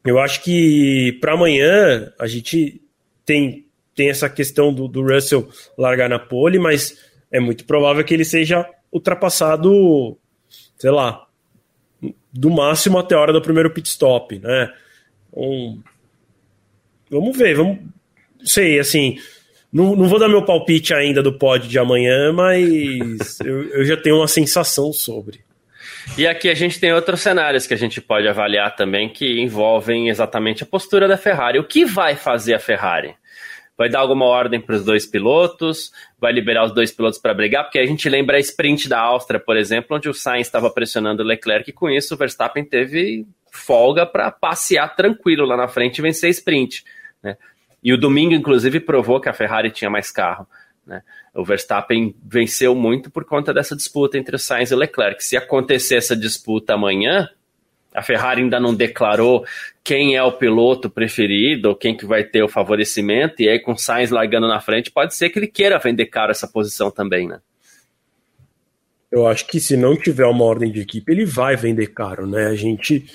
[0.05, 2.81] Eu acho que para amanhã a gente
[3.25, 6.97] tem, tem essa questão do, do Russell largar na pole, mas
[7.29, 10.17] é muito provável que ele seja ultrapassado,
[10.77, 11.27] sei lá,
[12.31, 14.71] do máximo até a hora do primeiro pit stop, né?
[15.35, 15.81] Um,
[17.09, 17.79] vamos ver, vamos.
[18.43, 19.17] Sei, assim.
[19.71, 23.97] Não, não vou dar meu palpite ainda do pod de amanhã, mas eu, eu já
[23.97, 25.46] tenho uma sensação sobre.
[26.15, 30.09] E aqui a gente tem outros cenários que a gente pode avaliar também que envolvem
[30.09, 31.59] exatamente a postura da Ferrari.
[31.59, 33.15] O que vai fazer a Ferrari?
[33.77, 35.91] Vai dar alguma ordem para os dois pilotos?
[36.19, 37.63] Vai liberar os dois pilotos para brigar?
[37.63, 41.21] Porque a gente lembra a sprint da Áustria, por exemplo, onde o Sainz estava pressionando
[41.21, 45.99] o Leclerc e com isso o Verstappen teve folga para passear tranquilo lá na frente
[45.99, 46.83] e vencer sprint.
[47.21, 47.37] Né?
[47.83, 50.47] E o domingo, inclusive, provou que a Ferrari tinha mais carro.
[50.87, 51.03] Né?
[51.35, 55.23] O Verstappen venceu muito por conta dessa disputa entre o Sainz e o Leclerc.
[55.23, 57.29] Se acontecer essa disputa amanhã,
[57.93, 59.45] a Ferrari ainda não declarou
[59.83, 63.77] quem é o piloto preferido, quem que vai ter o favorecimento, e aí com o
[63.77, 67.39] Sainz largando na frente, pode ser que ele queira vender caro essa posição também, né?
[69.11, 72.47] Eu acho que se não tiver uma ordem de equipe, ele vai vender caro, né?
[72.47, 73.05] A gente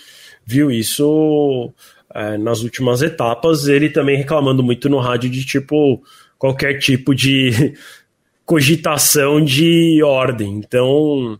[0.44, 1.72] viu isso
[2.14, 6.02] é, nas últimas etapas, ele também reclamando muito no rádio de tipo
[6.42, 7.72] qualquer tipo de
[8.44, 10.54] cogitação de ordem.
[10.56, 11.38] Então,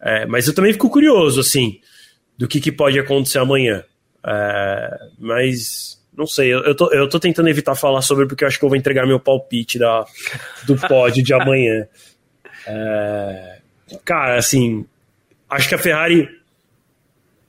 [0.00, 1.80] é, mas eu também fico curioso assim
[2.38, 3.82] do que, que pode acontecer amanhã.
[4.24, 8.48] É, mas não sei, eu, eu, tô, eu tô tentando evitar falar sobre porque eu
[8.48, 10.04] acho que eu vou entregar meu palpite da,
[10.64, 11.88] do pódio de amanhã.
[12.68, 13.58] É,
[14.04, 14.86] cara, assim,
[15.50, 16.28] acho que a Ferrari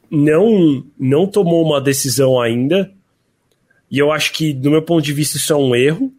[0.10, 2.92] não, não tomou uma decisão ainda.
[3.92, 6.12] E eu acho que, do meu ponto de vista, isso é um erro.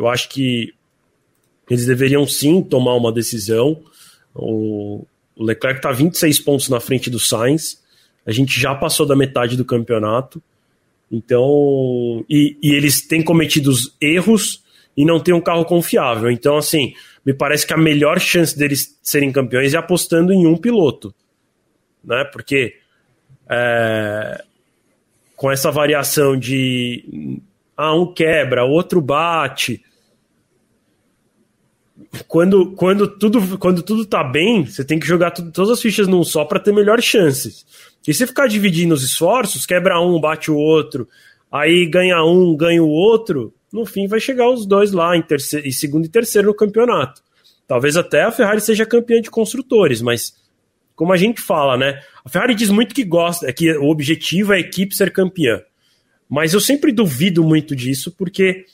[0.00, 0.72] Eu acho que
[1.68, 3.82] eles deveriam sim tomar uma decisão.
[4.34, 5.04] O,
[5.36, 7.82] Leclerc está 26 pontos na frente do Sainz.
[8.24, 10.42] A gente já passou da metade do campeonato.
[11.12, 14.64] Então, e, e eles têm cometido erros
[14.96, 16.30] e não têm um carro confiável.
[16.30, 20.56] Então, assim, me parece que a melhor chance deles serem campeões é apostando em um
[20.56, 21.14] piloto.
[22.02, 22.24] Né?
[22.32, 22.76] Porque
[23.50, 24.42] é,
[25.36, 27.42] com essa variação de
[27.76, 29.84] ah, um quebra, outro bate.
[32.26, 36.08] Quando, quando, tudo, quando tudo tá bem, você tem que jogar tudo, todas as fichas
[36.08, 37.64] num só para ter melhores chances.
[38.06, 41.08] E se ficar dividindo os esforços, quebra um, bate o outro,
[41.50, 45.66] aí ganha um, ganha o outro, no fim vai chegar os dois lá em, terceiro,
[45.66, 47.22] em segundo e terceiro no campeonato.
[47.66, 50.34] Talvez até a Ferrari seja campeã de construtores, mas
[50.96, 52.02] como a gente fala, né?
[52.24, 55.62] A Ferrari diz muito que gosta, que o objetivo é a equipe ser campeã.
[56.28, 58.64] Mas eu sempre duvido muito disso, porque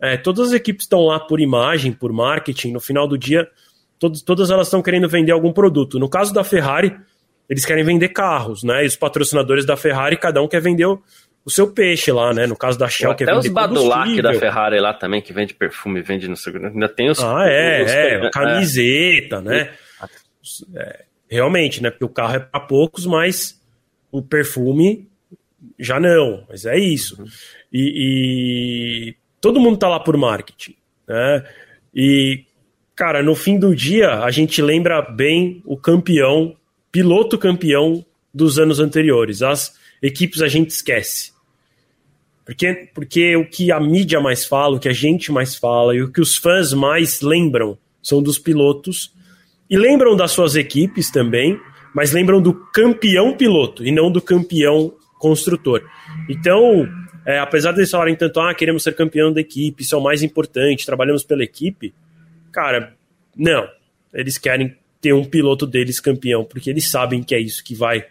[0.00, 3.48] é, todas as equipes estão lá por imagem, por marketing, no final do dia,
[3.98, 5.98] todos, todas elas estão querendo vender algum produto.
[5.98, 6.96] No caso da Ferrari,
[7.48, 8.84] eles querem vender carros, né?
[8.84, 11.02] E os patrocinadores da Ferrari, cada um quer vender o,
[11.44, 12.46] o seu peixe lá, né?
[12.46, 15.54] No caso da Shell, que é vender os Badulac da Ferrari lá também, que vende
[15.54, 16.66] perfume, vende no segundo.
[16.66, 17.20] Ainda tem os.
[17.20, 19.40] Ah, é, os, é, camiseta, é.
[19.40, 19.70] né?
[20.74, 21.90] É, realmente, né?
[21.90, 23.60] Porque o carro é para poucos, mas
[24.10, 25.08] o perfume
[25.78, 26.44] já não.
[26.48, 27.24] Mas é isso.
[27.72, 30.74] E, e todo mundo tá lá por marketing,
[31.06, 31.44] né?
[31.94, 32.44] E,
[32.96, 36.56] cara, no fim do dia, a gente lembra bem o campeão,
[36.90, 38.04] piloto campeão
[38.34, 39.42] dos anos anteriores.
[39.42, 41.32] As equipes a gente esquece.
[42.44, 46.02] Porque, porque o que a mídia mais fala, o que a gente mais fala e
[46.02, 49.14] o que os fãs mais lembram são dos pilotos
[49.70, 51.56] e lembram das suas equipes também,
[51.94, 55.82] mas lembram do campeão piloto e não do campeão construtor.
[56.28, 56.88] Então,
[57.26, 60.00] é, apesar de eles falarem tanto, ah, queremos ser campeão da equipe, isso é o
[60.00, 61.92] mais importante, trabalhamos pela equipe,
[62.52, 62.94] cara,
[63.36, 63.68] não.
[64.14, 68.06] Eles querem ter um piloto deles campeão, porque eles sabem que é isso que vai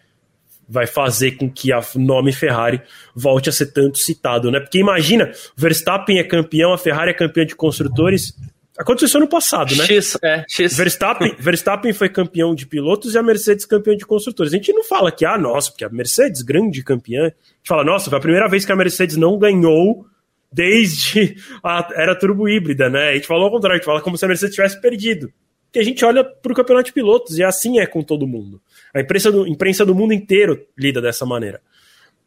[0.67, 2.82] vai fazer com que o nome Ferrari
[3.15, 4.60] volte a ser tanto citado, né?
[4.60, 8.36] Porque imagina, Verstappen é campeão, a Ferrari é campeã de construtores,
[8.77, 9.85] Aconteceu isso ano passado, né?
[9.85, 10.75] X, é, X.
[10.75, 14.53] Verstappen, Verstappen foi campeão de pilotos e a Mercedes campeão de construtores.
[14.53, 17.21] A gente não fala que, ah, nossa, porque a Mercedes, grande campeã.
[17.21, 20.05] A gente fala, nossa, foi a primeira vez que a Mercedes não ganhou
[20.51, 23.09] desde a era turbo híbrida, né?
[23.09, 25.31] A gente falou ao contrário, a gente fala como se a Mercedes tivesse perdido.
[25.71, 28.61] Que a gente olha para o campeonato de pilotos e assim é com todo mundo.
[28.93, 31.61] A imprensa do, imprensa do mundo inteiro lida dessa maneira.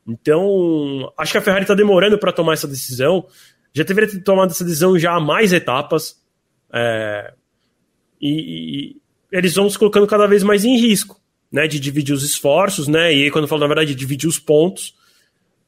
[0.07, 3.27] Então, acho que a Ferrari está demorando para tomar essa decisão.
[3.73, 6.18] Já deveria ter tomado essa decisão já há mais etapas.
[6.73, 7.33] É,
[8.21, 8.97] e, e,
[9.31, 11.67] eles vão se colocando cada vez mais em risco, né?
[11.67, 13.13] De dividir os esforços, né?
[13.15, 14.95] E aí, quando eu falo, na verdade, de dividir os pontos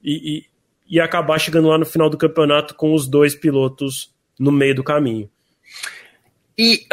[0.03, 4.51] e, e, e acabar chegando lá no final do campeonato com os dois pilotos no
[4.51, 5.31] meio do caminho.
[6.57, 6.87] E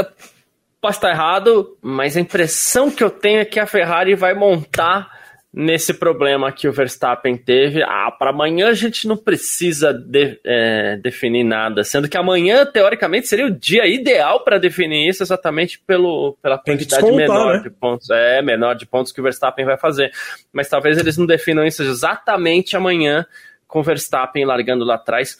[0.80, 5.16] posso estar errado, mas a impressão que eu tenho é que a Ferrari vai montar
[5.54, 7.82] nesse problema que o Verstappen teve.
[7.82, 13.28] Ah, para amanhã a gente não precisa de, é, definir nada, sendo que amanhã, teoricamente,
[13.28, 17.64] seria o dia ideal para definir isso exatamente pelo, pela quantidade menor né?
[17.64, 18.10] de pontos.
[18.10, 20.12] É, menor de pontos que o Verstappen vai fazer.
[20.52, 23.26] Mas talvez eles não definam isso exatamente amanhã,
[23.68, 25.38] com o Verstappen largando lá atrás.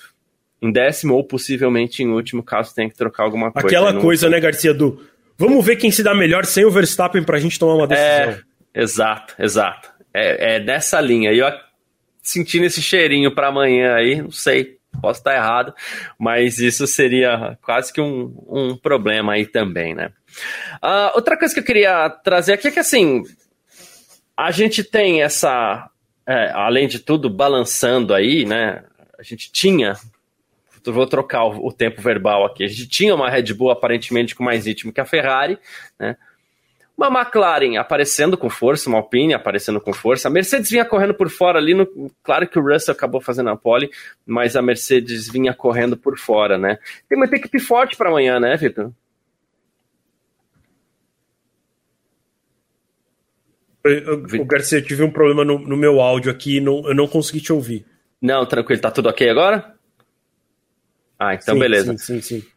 [0.60, 3.68] Em décimo ou possivelmente em último, caso tenha que trocar alguma coisa.
[3.68, 5.00] Aquela coisa, né, Garcia, do
[5.38, 8.42] vamos ver quem se dá melhor sem o Verstappen para a gente tomar uma decisão.
[8.74, 11.32] É, exato, exato é, é dessa linha.
[11.32, 11.48] E eu
[12.22, 15.74] sentindo esse cheirinho para amanhã aí, não sei, posso estar errado,
[16.20, 20.12] mas isso seria quase que um, um problema aí também, né?
[20.84, 23.24] Uh, outra coisa que eu queria trazer aqui é que assim,
[24.36, 25.90] a gente tem essa,
[26.28, 28.84] é, além de tudo, balançando aí, né?
[29.18, 29.96] A gente tinha
[30.92, 32.64] vou trocar o, o, tempo verbal aqui.
[32.64, 35.60] A gente tinha uma Red Bull aparentemente com mais ritmo que a Ferrari,
[36.00, 36.16] né?
[36.98, 40.28] Uma McLaren aparecendo com força, uma Alpine aparecendo com força.
[40.28, 41.76] A Mercedes vinha correndo por fora ali.
[41.76, 41.88] No...
[42.24, 43.92] Claro que o Russell acabou fazendo a pole,
[44.26, 46.80] mas a Mercedes vinha correndo por fora, né?
[47.08, 48.92] Tem uma equipe forte para amanhã, né, Vitor?
[54.40, 57.40] O Garcia, eu tive um problema no, no meu áudio aqui, não, eu não consegui
[57.40, 57.86] te ouvir.
[58.22, 59.76] Não, tranquilo, tá tudo ok agora?
[61.18, 61.98] Ah, então sim, beleza.
[61.98, 62.48] Sim, sim, sim.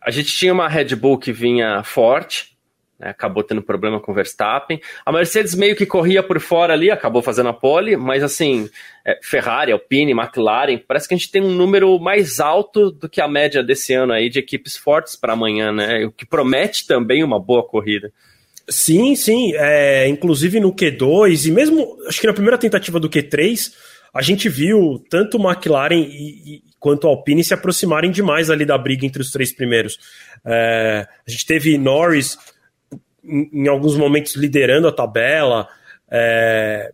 [0.00, 2.55] A gente tinha uma Red Bull que vinha forte,
[2.98, 4.80] né, acabou tendo problema com o Verstappen.
[5.04, 8.68] A Mercedes meio que corria por fora ali, acabou fazendo a pole, mas assim,
[9.04, 13.20] é, Ferrari, Alpine, McLaren, parece que a gente tem um número mais alto do que
[13.20, 16.06] a média desse ano aí de equipes fortes para amanhã, né?
[16.06, 18.12] O que promete também uma boa corrida.
[18.68, 19.52] Sim, sim.
[19.54, 23.72] É, inclusive no Q2 e mesmo acho que na primeira tentativa do Q3
[24.12, 29.04] a gente viu tanto McLaren e, e, quanto Alpine se aproximarem demais ali da briga
[29.04, 29.98] entre os três primeiros.
[30.44, 32.38] É, a gente teve Norris
[33.26, 35.68] em, em alguns momentos liderando a tabela,
[36.10, 36.92] é,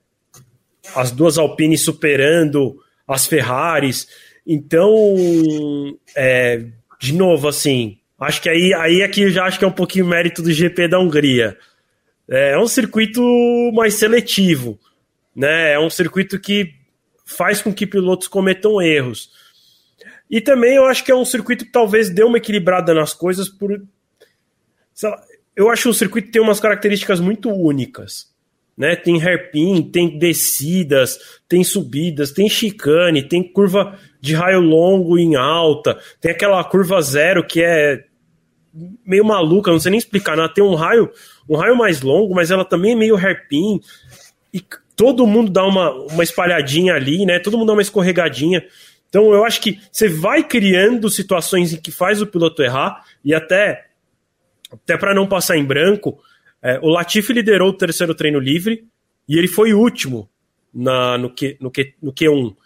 [0.95, 4.09] as duas Alpine superando as Ferraris.
[4.47, 5.15] Então,
[6.17, 6.65] é,
[6.99, 10.07] de novo, assim, acho que aí, aí aqui eu já acho que é um pouquinho
[10.07, 11.57] mérito do GP da Hungria.
[12.29, 13.23] É, é um circuito
[13.75, 14.79] mais seletivo,
[15.35, 15.73] né?
[15.73, 16.75] É um circuito que
[17.25, 19.31] faz com que pilotos cometam erros.
[20.31, 23.49] E também eu acho que é um circuito que talvez dê uma equilibrada nas coisas
[23.49, 23.71] por.
[25.03, 25.23] Lá,
[25.57, 28.31] eu acho o circuito tem umas características muito únicas.
[28.77, 28.97] Né?
[28.97, 35.99] Tem hairpin, tem descidas, tem subidas, tem chicane, tem curva de raio longo em alta,
[36.21, 38.05] tem aquela curva zero que é
[39.05, 40.53] meio maluca, não sei nem explicar nada.
[40.53, 41.11] Tem um raio,
[41.49, 43.81] um raio mais longo, mas ela também é meio hairpin.
[44.53, 44.65] E
[44.97, 47.39] todo mundo dá uma, uma espalhadinha ali, né?
[47.39, 48.65] Todo mundo dá uma escorregadinha.
[49.09, 53.35] Então eu acho que você vai criando situações em que faz o piloto errar e
[53.35, 53.92] até
[54.73, 56.19] até para não passar em branco,
[56.63, 58.85] é, o Latifi liderou o terceiro treino livre
[59.29, 60.29] e ele foi último
[60.73, 62.57] na, no, Q, no, Q, no Q1.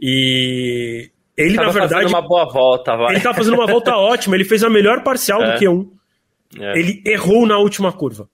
[0.00, 1.94] E ele, na verdade.
[1.94, 3.10] fazendo uma boa volta, vai.
[3.10, 5.54] Ele estava fazendo uma volta ótima, ele fez a melhor parcial é.
[5.54, 5.90] do Q1.
[6.58, 6.78] É.
[6.78, 8.28] Ele errou na última curva.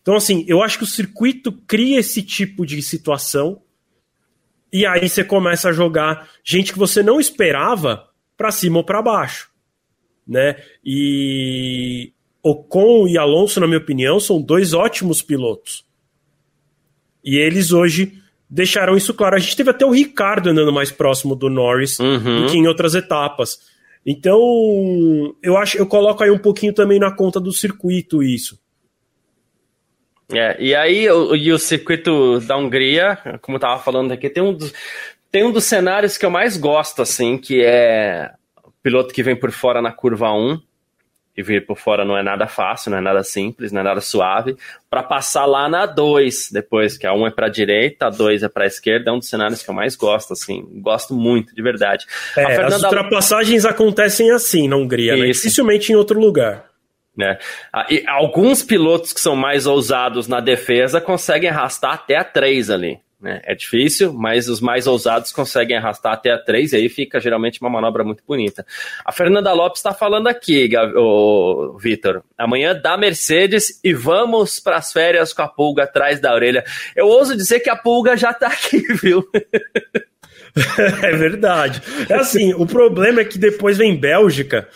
[0.00, 3.62] Então, assim, eu acho que o circuito cria esse tipo de situação.
[4.72, 9.02] E aí você começa a jogar gente que você não esperava para cima ou para
[9.02, 9.50] baixo.
[10.26, 10.56] Né?
[10.84, 15.84] E Ocon e Alonso, na minha opinião, são dois ótimos pilotos.
[17.24, 19.36] E eles hoje deixaram isso claro.
[19.36, 22.42] A gente teve até o Ricardo andando mais próximo do Norris uhum.
[22.42, 23.60] do que em outras etapas.
[24.04, 24.40] Então,
[25.40, 28.60] eu acho, eu coloco aí um pouquinho também na conta do circuito isso.
[30.32, 34.42] É, e aí o, e o circuito da Hungria, como eu tava falando aqui, tem
[34.42, 34.72] um dos,
[35.30, 38.32] tem um dos cenários que eu mais gosto, assim, que é
[38.64, 40.60] o piloto que vem por fora na curva 1
[41.36, 44.00] e vir por fora não é nada fácil, não é nada simples, não é nada
[44.00, 44.56] suave,
[44.90, 48.42] para passar lá na 2 depois, que a 1 um é para direita, a 2
[48.42, 51.62] é para esquerda, é um dos cenários que eu mais gosto, assim, gosto muito, de
[51.62, 52.06] verdade.
[52.36, 52.76] É, Fernanda...
[52.76, 55.26] As ultrapassagens acontecem assim na Hungria, né?
[55.26, 56.66] dificilmente em outro lugar.
[57.16, 57.38] Né?
[57.90, 62.98] E alguns pilotos que são mais ousados na defesa conseguem arrastar até a 3 ali.
[63.22, 63.40] Né?
[63.44, 67.60] É difícil, mas os mais ousados conseguem arrastar até a 3 e aí fica geralmente
[67.60, 68.66] uma manobra muito bonita.
[69.04, 72.24] A Fernanda Lopes está falando aqui, o Vitor.
[72.36, 76.64] Amanhã dá Mercedes e vamos para as férias com a pulga atrás da orelha.
[76.96, 79.24] Eu ouso dizer que a pulga já está aqui, viu?
[81.04, 81.80] é verdade.
[82.08, 84.68] É assim, o problema é que depois vem Bélgica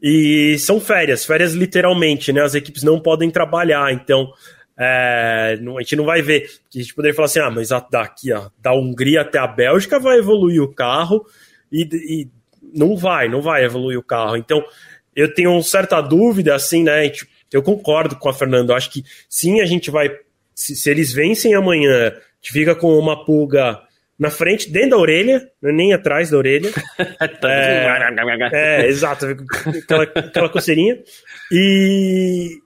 [0.00, 2.42] e são férias, férias literalmente, né?
[2.42, 4.32] As equipes não podem trabalhar, então
[4.78, 6.48] é, a gente não vai ver.
[6.74, 10.18] A gente poderia falar assim: ah, mas daqui, ó, da Hungria até a Bélgica vai
[10.18, 11.26] evoluir o carro
[11.72, 12.28] e, e
[12.72, 14.36] não vai, não vai evoluir o carro.
[14.36, 14.64] Então,
[15.16, 17.10] eu tenho uma certa dúvida, assim, né?
[17.52, 18.74] Eu concordo com a Fernanda.
[18.74, 20.10] Acho que sim, a gente vai.
[20.54, 23.80] Se, se, eles vencem amanhã, a gente fica com uma pulga
[24.16, 26.70] na frente, dentro da orelha, é nem atrás da orelha.
[27.44, 27.84] é,
[28.52, 30.98] é, exato, aquela, aquela coceirinha.
[31.50, 32.58] E,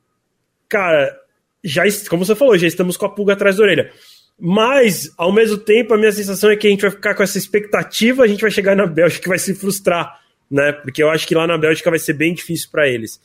[0.68, 1.21] cara,
[1.62, 3.92] já, como você falou, já estamos com a pulga atrás da orelha.
[4.38, 7.38] Mas, ao mesmo tempo, a minha sensação é que a gente vai ficar com essa
[7.38, 10.72] expectativa, a gente vai chegar na Bélgica e vai se frustrar, né?
[10.72, 13.20] Porque eu acho que lá na Bélgica vai ser bem difícil para eles.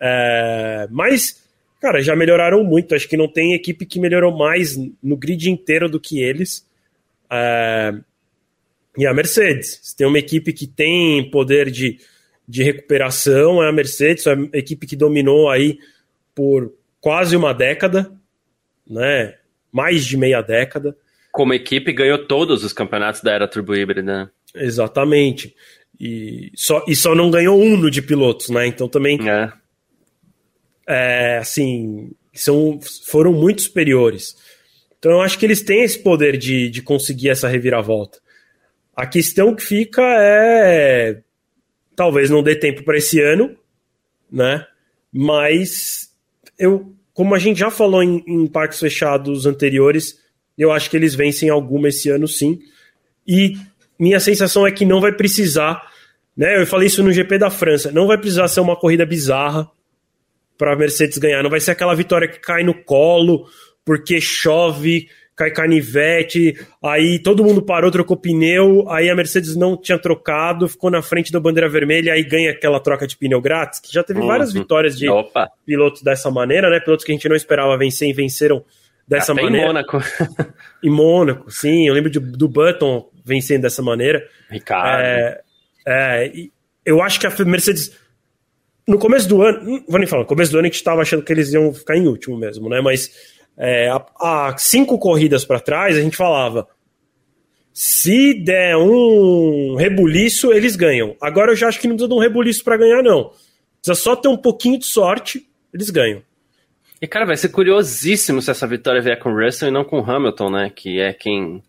[0.00, 1.44] É, mas,
[1.80, 2.94] cara, já melhoraram muito.
[2.94, 6.66] Acho que não tem equipe que melhorou mais no grid inteiro do que eles.
[7.30, 7.92] É,
[8.96, 9.94] e a Mercedes.
[9.94, 11.98] Tem uma equipe que tem poder de,
[12.48, 15.78] de recuperação, é a Mercedes, é a equipe que dominou aí
[16.34, 18.12] por quase uma década,
[18.86, 19.36] né?
[19.72, 20.96] Mais de meia década.
[21.32, 24.02] Como equipe, ganhou todos os campeonatos da era turbo híbrida.
[24.02, 24.30] Né?
[24.54, 25.54] Exatamente.
[25.98, 28.66] E só, e só não ganhou um no de pilotos, né?
[28.66, 29.18] Então também.
[29.28, 29.52] É.
[30.86, 31.38] é.
[31.38, 34.36] assim, são, foram muito superiores.
[34.98, 38.18] Então eu acho que eles têm esse poder de, de conseguir essa reviravolta.
[38.94, 41.20] A questão que fica é.
[41.94, 43.56] Talvez não dê tempo para esse ano,
[44.30, 44.66] né?
[45.12, 46.09] Mas
[46.60, 50.18] eu, como a gente já falou em, em parques fechados anteriores,
[50.56, 52.60] eu acho que eles vencem alguma esse ano sim.
[53.26, 53.56] E
[53.98, 55.82] minha sensação é que não vai precisar,
[56.36, 56.60] né?
[56.60, 59.68] Eu falei isso no GP da França, não vai precisar ser uma corrida bizarra
[60.56, 63.48] para a Mercedes ganhar, não vai ser aquela vitória que cai no colo
[63.84, 65.08] porque chove,
[65.40, 70.90] cai canivete, aí todo mundo parou, trocou pneu, aí a Mercedes não tinha trocado, ficou
[70.90, 74.20] na frente da bandeira vermelha, aí ganha aquela troca de pneu grátis, que já teve
[74.20, 74.26] uhum.
[74.26, 75.50] várias vitórias de Opa.
[75.64, 76.78] pilotos dessa maneira, né?
[76.78, 78.62] Pilotos que a gente não esperava vencer e venceram
[79.08, 79.64] dessa Até maneira.
[79.64, 79.98] Em Mônaco.
[80.84, 81.88] em Mônaco, sim.
[81.88, 84.22] Eu lembro de, do Button vencendo dessa maneira.
[84.50, 85.02] Ricardo.
[85.02, 85.40] É,
[85.86, 86.32] é,
[86.84, 87.98] eu acho que a Mercedes.
[88.86, 91.00] No começo do ano, não vou nem falar, no começo do ano a gente estava
[91.00, 92.80] achando que eles iam ficar em último mesmo, né?
[92.80, 96.66] Mas é, há, cinco corridas para trás, a gente falava:
[97.74, 101.14] se der um rebuliço, eles ganham.
[101.20, 103.32] Agora eu já acho que não precisa de um rebuliço para ganhar, não.
[103.82, 106.22] Precisa só ter um pouquinho de sorte, eles ganham.
[107.02, 110.00] E, cara, vai ser curiosíssimo se essa vitória vier com o Russell e não com
[110.00, 110.72] o Hamilton, né?
[110.74, 111.62] Que é quem.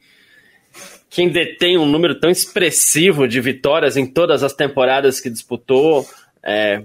[1.09, 6.07] Quem detém um número tão expressivo de vitórias em todas as temporadas que disputou.
[6.41, 6.83] É,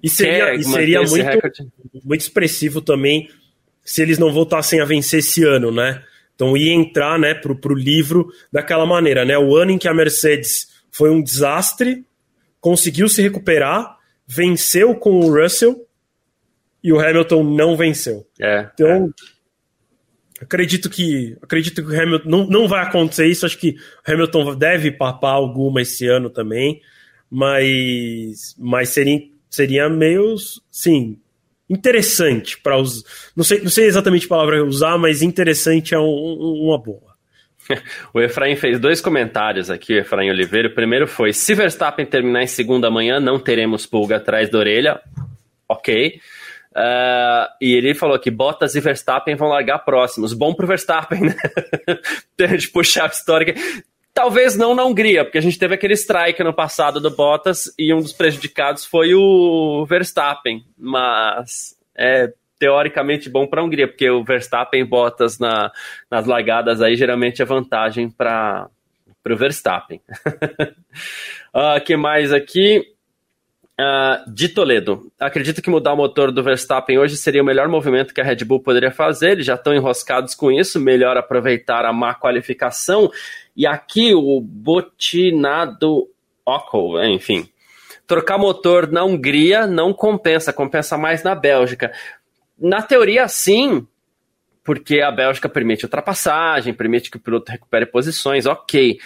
[0.00, 1.24] e seria, e seria muito,
[2.04, 3.28] muito expressivo também
[3.88, 6.04] se eles não voltassem a vencer esse ano, né?
[6.34, 9.38] Então ia entrar, né, pro, pro livro daquela maneira, né?
[9.38, 12.04] O ano em que a Mercedes foi um desastre,
[12.60, 15.86] conseguiu se recuperar, venceu com o Russell
[16.84, 18.26] e o Hamilton não venceu.
[18.38, 19.10] É, então,
[20.38, 20.44] é.
[20.44, 23.46] acredito que acredito que o Hamilton não, não vai acontecer isso.
[23.46, 23.74] Acho que
[24.06, 26.82] o Hamilton deve papar alguma esse ano também,
[27.30, 29.18] mas mas seria
[29.48, 30.36] seria meio
[30.70, 31.18] sim
[31.68, 33.04] interessante para os.
[33.36, 37.08] Não sei, não sei exatamente a palavra usar, mas interessante é um, um, uma boa.
[38.14, 40.68] O Efraim fez dois comentários aqui, o Efraim Oliveira.
[40.68, 45.00] O primeiro foi: se Verstappen terminar em segunda manhã, não teremos pulga atrás da orelha.
[45.68, 46.18] Ok.
[46.70, 50.32] Uh, e ele falou que Bottas e Verstappen vão largar próximos.
[50.32, 51.36] Bom pro Verstappen, né?
[52.56, 53.54] de puxar a história.
[54.18, 57.94] Talvez não na Hungria, porque a gente teve aquele strike no passado do Bottas e
[57.94, 60.64] um dos prejudicados foi o Verstappen.
[60.76, 65.70] Mas é teoricamente bom para a Hungria, porque o Verstappen e Bottas na,
[66.10, 68.68] nas largadas aí geralmente é vantagem para
[69.24, 70.00] o Verstappen.
[71.54, 72.84] O uh, que mais aqui?
[73.80, 78.12] Uh, de Toledo, acredito que mudar o motor do Verstappen hoje seria o melhor movimento
[78.12, 79.32] que a Red Bull poderia fazer.
[79.32, 80.80] Eles já estão enroscados com isso.
[80.80, 83.08] Melhor aproveitar a má qualificação.
[83.56, 86.08] E aqui o Botinado
[86.44, 87.48] Ockel, enfim,
[88.04, 91.92] trocar motor na Hungria não compensa, compensa mais na Bélgica.
[92.58, 93.86] Na teoria, sim,
[94.64, 98.98] porque a Bélgica permite ultrapassagem, permite que o piloto recupere posições, ok.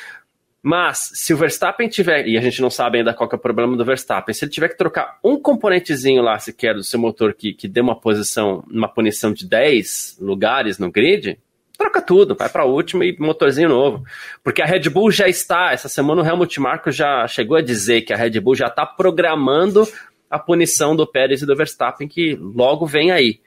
[0.62, 3.76] Mas se o Verstappen tiver, e a gente não sabe ainda qual é o problema
[3.76, 7.52] do Verstappen, se ele tiver que trocar um componentezinho lá sequer do seu motor que,
[7.52, 11.36] que dê uma posição, uma punição de 10 lugares no grid,
[11.76, 14.04] troca tudo, vai para a última e motorzinho novo.
[14.44, 18.02] Porque a Red Bull já está, essa semana o Helmut Marko já chegou a dizer
[18.02, 19.86] que a Red Bull já está programando
[20.30, 23.40] a punição do Pérez e do Verstappen, que logo vem aí.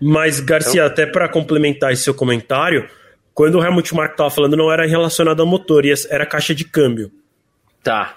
[0.00, 0.86] Mas, Garcia, então...
[0.86, 2.86] até para complementar esse seu comentário,
[3.34, 7.10] quando o Helmut Marko estava falando, não era relacionado ao motor, era caixa de câmbio.
[7.82, 8.16] Tá.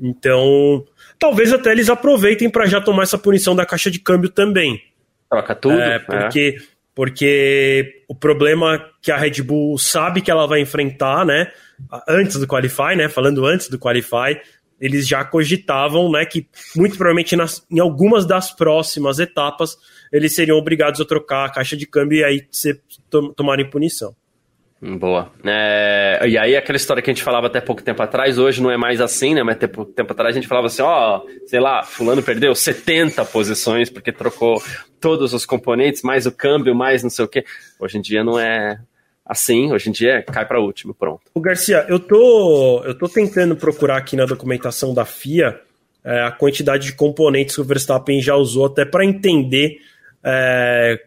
[0.00, 0.84] Então,
[1.18, 4.82] talvez até eles aproveitem para já tomar essa punição da caixa de câmbio também.
[5.30, 5.80] Troca tudo.
[5.80, 6.64] É, porque, é.
[6.94, 11.50] porque o problema que a Red Bull sabe que ela vai enfrentar, né?
[12.08, 13.08] Antes do Qualify, né?
[13.08, 14.40] Falando antes do Qualify,
[14.80, 16.24] eles já cogitavam, né?
[16.24, 16.46] Que
[16.76, 19.76] muito provavelmente nas, em algumas das próximas etapas
[20.12, 22.80] eles seriam obrigados a trocar a caixa de câmbio e aí se,
[23.36, 24.14] tomarem punição.
[24.80, 25.32] Boa.
[25.44, 28.70] É, e aí, aquela história que a gente falava até pouco tempo atrás, hoje não
[28.70, 29.42] é mais assim, né?
[29.42, 33.24] Mas até pouco tempo atrás a gente falava assim: ó, sei lá, Fulano perdeu 70
[33.24, 34.62] posições porque trocou
[35.00, 37.44] todos os componentes, mais o câmbio, mais não sei o quê.
[37.80, 38.78] Hoje em dia não é
[39.24, 41.22] assim, hoje em dia cai para último, pronto.
[41.32, 45.58] O Garcia, eu tô, eu tô tentando procurar aqui na documentação da FIA
[46.04, 49.78] é, a quantidade de componentes que o Verstappen já usou, até para entender.
[50.22, 51.02] É,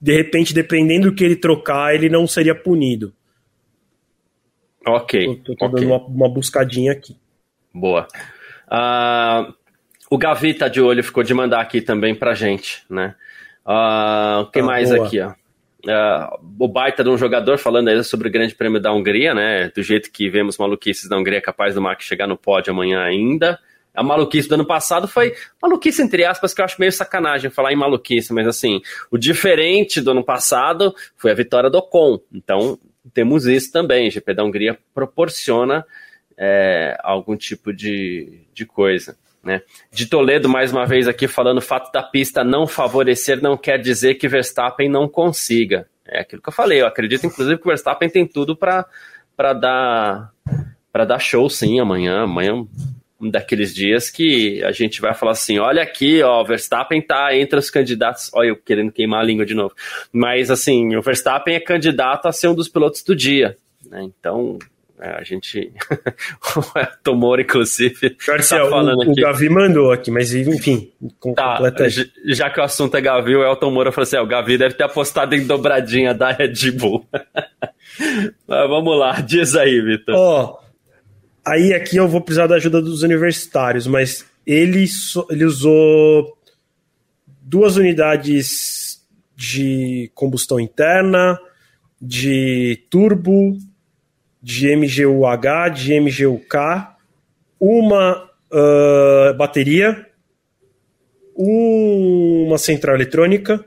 [0.00, 3.12] de repente, dependendo do que ele trocar, ele não seria punido.
[4.86, 5.42] Ok.
[5.44, 5.68] Tô okay.
[5.68, 7.16] dando uma, uma, buscadinha aqui.
[7.74, 8.06] Boa.
[8.68, 9.52] Uh,
[10.10, 13.14] o Gavi tá de olho, ficou de mandar aqui também pra gente, né?
[13.66, 15.06] Uh, o que ah, mais boa.
[15.06, 15.30] aqui, ó?
[15.30, 19.70] Uh, o baita de um jogador falando aí sobre o Grande Prêmio da Hungria, né?
[19.74, 23.58] Do jeito que vemos maluquices da Hungria, capaz do Max chegar no pódio amanhã ainda.
[23.96, 27.72] A maluquice do ano passado foi maluquice, entre aspas, que eu acho meio sacanagem falar
[27.72, 28.80] em maluquice, mas assim,
[29.10, 32.20] o diferente do ano passado foi a vitória do Ocon.
[32.32, 32.78] Então,
[33.14, 34.10] temos isso também.
[34.10, 35.84] GP da Hungria proporciona
[36.36, 39.16] é, algum tipo de, de coisa.
[39.42, 39.62] Né?
[39.92, 43.78] De Toledo, mais uma vez aqui falando, o fato da pista não favorecer não quer
[43.78, 45.88] dizer que Verstappen não consiga.
[46.04, 46.82] É aquilo que eu falei.
[46.82, 48.84] Eu acredito, inclusive, que o Verstappen tem tudo para
[49.36, 50.32] dar
[50.92, 52.22] para dar show sim amanhã.
[52.22, 52.66] Amanhã
[53.20, 57.34] um daqueles dias que a gente vai falar assim: olha aqui, ó, o Verstappen tá
[57.34, 58.30] entre os candidatos.
[58.34, 59.74] Olha, eu querendo queimar a língua de novo.
[60.12, 63.56] Mas assim, o Verstappen é candidato a ser um dos pilotos do dia.
[63.90, 64.02] Né?
[64.04, 64.58] Então,
[65.00, 65.72] é, a gente.
[66.56, 66.62] o
[67.02, 68.16] Tomori, inclusive.
[68.26, 70.90] Garcia, tá falando o, o Gavi mandou aqui, mas enfim.
[71.34, 71.58] Tá,
[72.26, 74.74] já que o assunto é Gavi, o Elton Moura falou assim: é, o Gavi deve
[74.74, 77.06] ter apostado em dobradinha da Red Bull.
[78.46, 80.14] mas vamos lá, diz aí, Vitor.
[80.14, 80.60] Ó.
[80.62, 80.65] Oh
[81.46, 84.84] Aí aqui eu vou precisar da ajuda dos universitários, mas ele,
[85.30, 86.36] ele usou
[87.40, 89.00] duas unidades
[89.36, 91.38] de combustão interna,
[92.02, 93.56] de turbo,
[94.42, 96.56] de MGUH, de MGUK,
[97.60, 100.04] uma uh, bateria,
[101.32, 103.64] uma central eletrônica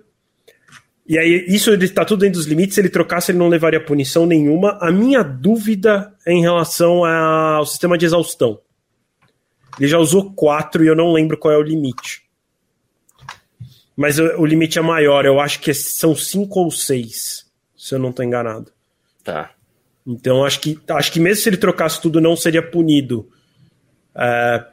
[1.10, 2.76] e aí, isso ele está tudo dentro dos limites.
[2.76, 4.78] Se ele trocasse, ele não levaria punição nenhuma.
[4.80, 8.62] A minha dúvida é em relação ao sistema de exaustão.
[9.80, 12.22] Ele já usou quatro e eu não lembro qual é o limite.
[13.98, 17.46] Mas o, limite é maior, eu acho que são cinco ou seis,
[17.76, 18.72] se eu não estou enganado.
[19.24, 19.52] Tá.
[20.06, 23.28] Então acho que, acho que mesmo se ele trocasse tudo, não seria punido.
[24.16, 24.64] É...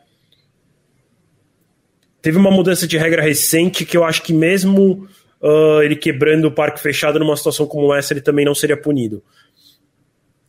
[2.20, 5.08] Teve uma mudança de regra recente que eu acho que mesmo
[5.46, 9.22] uh, ele quebrando o parque fechado numa situação como essa, ele também não seria punido.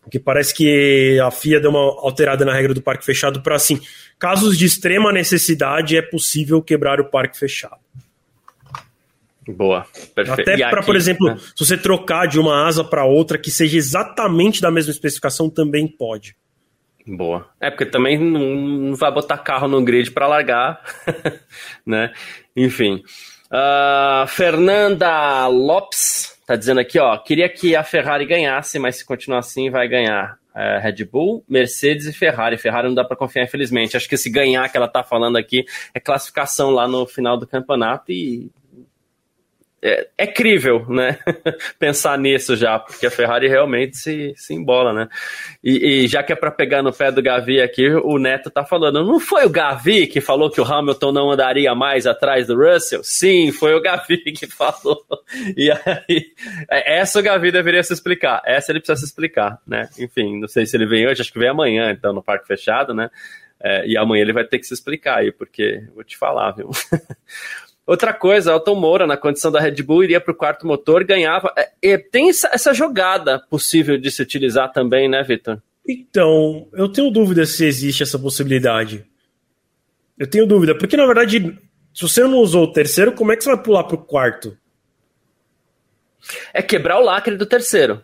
[0.01, 3.79] Porque parece que a FIA deu uma alterada na regra do parque fechado para, assim,
[4.17, 7.77] casos de extrema necessidade é possível quebrar o parque fechado.
[9.47, 9.85] Boa,
[10.15, 10.41] perfeito.
[10.41, 11.37] Até para, por exemplo, né?
[11.37, 15.87] se você trocar de uma asa para outra que seja exatamente da mesma especificação, também
[15.87, 16.35] pode.
[17.05, 17.49] Boa.
[17.59, 20.81] É porque também não, não vai botar carro no grid para largar,
[21.85, 22.11] né?
[22.55, 23.01] Enfim.
[23.51, 29.39] Uh, Fernanda Lopes tá dizendo aqui, ó, queria que a Ferrari ganhasse, mas se continuar
[29.39, 32.57] assim vai ganhar uh, Red Bull, Mercedes e Ferrari.
[32.57, 33.97] Ferrari não dá para confiar, infelizmente.
[33.97, 37.45] Acho que esse ganhar que ela tá falando aqui é classificação lá no final do
[37.45, 38.49] campeonato e
[39.81, 41.19] é, é crível, né?
[41.77, 45.07] Pensar nisso já, porque a Ferrari realmente se, se embola, né?
[45.63, 48.65] E, e já que é para pegar no pé do Gavi aqui, o Neto tá
[48.65, 52.57] falando, não foi o Gavi que falou que o Hamilton não andaria mais atrás do
[52.57, 53.03] Russell?
[53.03, 55.05] Sim, foi o Gavi que falou.
[55.55, 56.33] E aí,
[56.69, 59.89] é, essa o Gavi deveria se explicar, essa ele precisa se explicar, né?
[59.99, 62.93] Enfim, não sei se ele vem hoje, acho que vem amanhã, então, no Parque Fechado,
[62.95, 63.09] né?
[63.59, 66.69] É, e amanhã ele vai ter que se explicar aí, porque vou te falar, viu?
[67.87, 71.53] Outra coisa, Elton Moura, na condição da Red Bull, iria para o quarto motor, ganhava.
[71.81, 75.61] É, tem essa, essa, jogada possível de se utilizar também, né, Vitor?
[75.87, 79.05] Então, eu tenho dúvida se existe essa possibilidade.
[80.19, 81.57] Eu tenho dúvida, porque na verdade,
[81.93, 84.57] se você não usou o terceiro, como é que você vai pular para o quarto?
[86.53, 88.03] É quebrar o lacre do terceiro.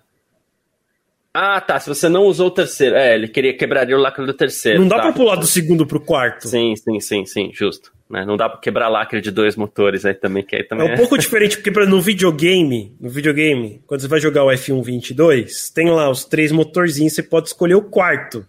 [1.34, 1.80] Ah, tá.
[1.80, 2.96] Se você não usou o terceiro.
[2.96, 4.80] É, ele queria quebraria o lacre do terceiro.
[4.80, 5.02] Não dá tá.
[5.04, 6.48] pra pular do segundo pro quarto.
[6.48, 7.92] Sim, sim, sim, sim, justo.
[8.08, 8.24] Né?
[8.24, 10.88] Não dá pra quebrar lacre de dois motores aí também, que aí também.
[10.88, 10.98] É um é...
[10.98, 15.90] pouco diferente, porque no videogame, no videogame, quando você vai jogar o F1 22, tem
[15.90, 18.46] lá os três motorzinhos, você pode escolher o quarto.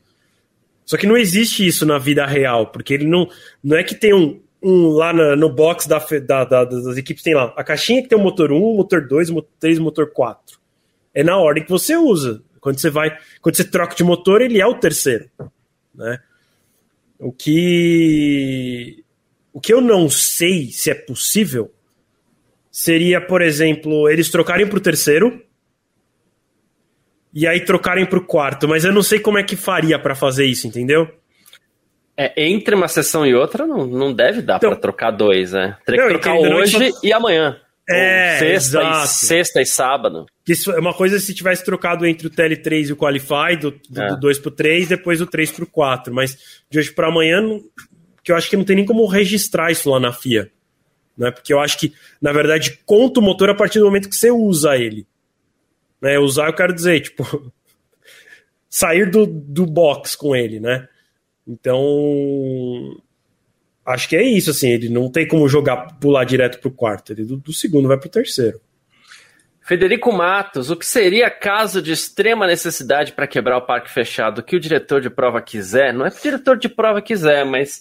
[0.85, 3.27] Só que não existe isso na vida real, porque ele não.
[3.63, 7.23] Não é que tem um, um lá no, no box da, da, da, das equipes,
[7.23, 10.59] tem lá a caixinha que tem o motor 1, motor 2, motor 3, motor 4.
[11.15, 12.43] É na ordem que você usa.
[12.65, 15.29] Quando você vai, quando você troca de motor, ele é o terceiro,
[15.95, 16.19] né?
[17.19, 19.05] O que
[19.53, 21.71] o que eu não sei se é possível
[22.73, 25.45] seria, por exemplo, eles trocarem para o terceiro
[27.35, 30.15] e aí trocarem para o quarto, mas eu não sei como é que faria para
[30.15, 31.07] fazer isso, entendeu?
[32.17, 35.77] É, entre uma sessão e outra não, não deve dar então, para trocar dois, né?
[35.85, 37.61] Teria que trocar hoje e amanhã.
[37.89, 40.27] É, sexta, e, sexta e sábado.
[40.49, 44.03] Isso é uma coisa se tivesse trocado entre o TL3 e o Qualify, do, do,
[44.03, 44.09] é.
[44.09, 46.13] do 2 pro 3, depois do 3 pro 4.
[46.15, 46.37] Mas
[46.71, 47.43] de hoje para amanhã,
[48.23, 50.51] que eu acho que não tem nem como registrar isso lá na FIA.
[51.17, 51.31] Né?
[51.31, 54.31] Porque eu acho que, na verdade, conta o motor a partir do momento que você
[54.31, 55.07] usa ele.
[56.01, 56.19] Né?
[56.19, 57.25] Usar, eu quero dizer, tipo,
[58.69, 60.89] sair do, do box com ele, né?
[61.47, 61.79] Então,
[63.87, 67.25] acho que é isso, assim, ele não tem como jogar, pular direto pro quarto, ele
[67.25, 68.61] do, do segundo vai pro terceiro.
[69.67, 74.41] Federico Matos, o que seria caso de extrema necessidade para quebrar o parque fechado?
[74.41, 75.93] O que o diretor de prova quiser?
[75.93, 77.81] Não é que o diretor de prova quiser, mas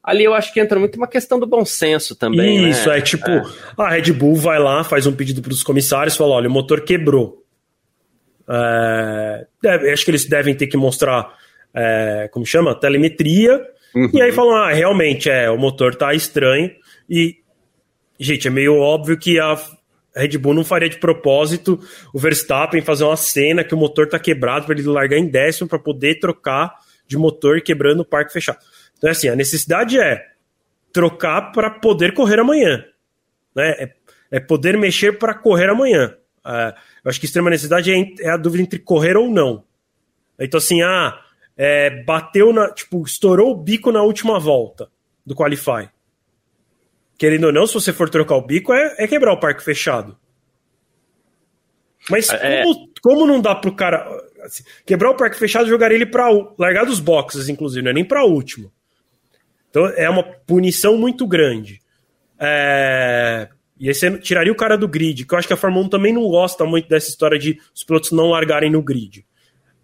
[0.00, 2.62] ali eu acho que entra muito uma questão do bom senso também.
[2.62, 2.70] Né?
[2.70, 2.98] Isso, né?
[2.98, 3.42] é tipo, é.
[3.76, 6.82] a Red Bull vai lá, faz um pedido para os comissários, fala: olha, o motor
[6.82, 7.42] quebrou.
[8.48, 9.46] É,
[9.92, 11.34] acho que eles devem ter que mostrar,
[11.74, 12.78] é, como chama?
[12.78, 13.60] Telemetria
[13.94, 14.10] Uhum.
[14.12, 16.70] E aí falam, ah, realmente, é, o motor tá estranho.
[17.08, 17.36] E,
[18.18, 19.56] gente, é meio óbvio que a
[20.16, 21.78] Red Bull não faria de propósito
[22.12, 25.68] o Verstappen fazer uma cena que o motor tá quebrado para ele largar em décimo
[25.68, 26.74] para poder trocar
[27.06, 28.58] de motor quebrando o parque fechado.
[28.96, 30.24] Então, assim, a necessidade é
[30.92, 32.84] trocar para poder correr amanhã.
[33.54, 33.70] Né?
[33.78, 33.94] É,
[34.30, 36.16] é poder mexer para correr amanhã.
[36.46, 36.74] É,
[37.04, 39.64] eu acho que extrema necessidade é, é a dúvida entre correr ou não.
[40.38, 41.18] Então, assim, ah,
[41.56, 42.70] é, bateu na.
[42.72, 44.88] Tipo, estourou o bico na última volta
[45.24, 45.88] do Qualify.
[47.16, 50.16] Querendo ou não, se você for trocar o bico, é, é quebrar o parque fechado.
[52.10, 52.62] Mas é...
[52.62, 54.06] como, como não dá pro cara.
[54.42, 56.28] Assim, quebrar o parque fechado, jogar ele pra.
[56.58, 58.72] largar dos boxes, inclusive, não é nem pra último.
[59.70, 61.80] Então é uma punição muito grande.
[62.38, 63.48] É...
[63.78, 65.88] E aí você tiraria o cara do grid, que eu acho que a Fórmula 1
[65.88, 69.26] também não gosta muito dessa história de os pilotos não largarem no grid.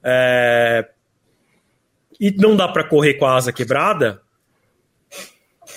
[0.02, 0.88] É
[2.20, 4.20] e não dá para correr com a asa quebrada,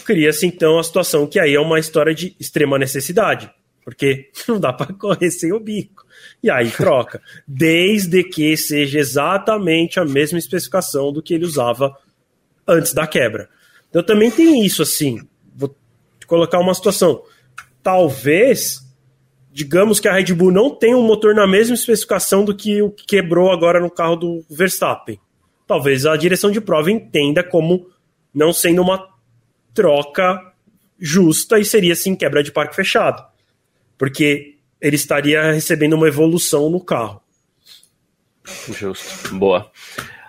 [0.05, 3.49] cria-se então a situação que aí é uma história de extrema necessidade,
[3.85, 6.05] porque não dá para correr sem o bico.
[6.43, 11.97] E aí troca, desde que seja exatamente a mesma especificação do que ele usava
[12.67, 13.49] antes da quebra.
[13.89, 15.25] Então também tem isso assim.
[15.55, 15.73] Vou
[16.27, 17.23] colocar uma situação.
[17.81, 18.81] Talvez,
[19.51, 22.91] digamos que a Red Bull não tenha um motor na mesma especificação do que o
[22.91, 25.19] que quebrou agora no carro do Verstappen
[25.73, 27.89] talvez a direção de prova entenda como
[28.31, 29.09] não sendo uma
[29.73, 30.53] troca
[30.99, 33.25] justa e seria sim quebra de parque fechado.
[33.97, 37.19] Porque ele estaria recebendo uma evolução no carro.
[38.69, 39.71] Justo, boa.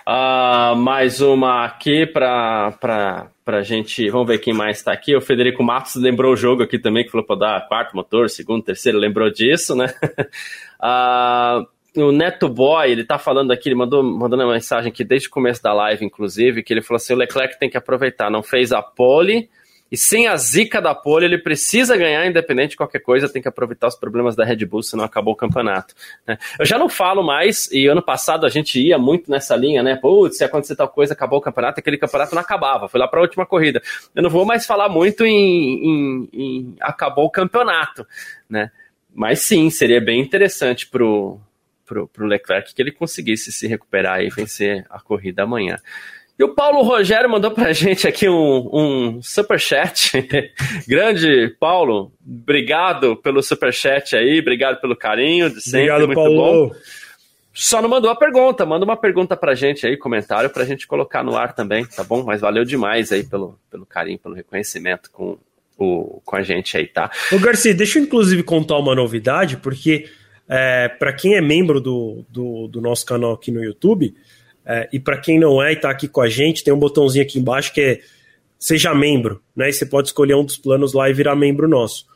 [0.09, 4.09] Uh, mais uma aqui para a gente.
[4.09, 5.15] Vamos ver quem mais está aqui.
[5.15, 8.65] O Federico Matos lembrou o jogo aqui também, que falou para dar quarto motor, segundo,
[8.65, 9.93] terceiro, lembrou disso, né?
[10.81, 11.67] uh,
[11.97, 15.31] o Neto Boy, ele tá falando aqui, ele mandou mandando uma mensagem aqui desde o
[15.31, 18.73] começo da live, inclusive, que ele falou assim: o Leclerc tem que aproveitar, não fez
[18.73, 19.49] a pole.
[19.93, 23.47] E sem a zica da pole, ele precisa ganhar, independente de qualquer coisa, tem que
[23.47, 25.95] aproveitar os problemas da Red Bull, senão acabou o campeonato.
[26.27, 26.37] Né?
[26.59, 29.95] Eu já não falo mais, e ano passado a gente ia muito nessa linha, né?
[29.95, 33.21] Putz, se acontecer tal coisa, acabou o campeonato, aquele campeonato não acabava, foi lá para
[33.21, 33.81] a última corrida.
[34.17, 35.39] Eu não vou mais falar muito em,
[35.85, 38.05] em, em acabou o campeonato,
[38.51, 38.73] né?
[39.15, 41.39] Mas sim, seria bem interessante pro,
[41.85, 45.79] pro, pro Leclerc que ele conseguisse se recuperar e vencer a corrida amanhã.
[46.37, 50.27] E o Paulo Rogério mandou pra gente aqui um, um superchat.
[50.87, 56.69] Grande Paulo, obrigado pelo superchat aí, obrigado pelo carinho de sempre, obrigado, muito Paulo.
[56.71, 56.75] bom.
[57.57, 58.67] Só não mandou a pergunta.
[58.67, 62.25] Manda uma pergunta pra gente aí, comentário, pra gente colocar no ar também, tá bom?
[62.25, 65.39] Mas valeu demais aí pelo, pelo carinho, pelo reconhecimento com,
[65.79, 67.13] o, com a gente aí, tá?
[67.31, 70.09] Ô, Garcia, deixa eu inclusive contar uma novidade, porque
[70.49, 74.15] é, para quem é membro do, do, do, nosso canal aqui no YouTube,
[74.65, 77.25] é, e para quem não é e tá aqui com a gente, tem um botãozinho
[77.25, 78.01] aqui embaixo que é
[78.59, 79.69] Seja Membro, né?
[79.69, 82.07] E você pode escolher um dos planos lá e virar membro nosso.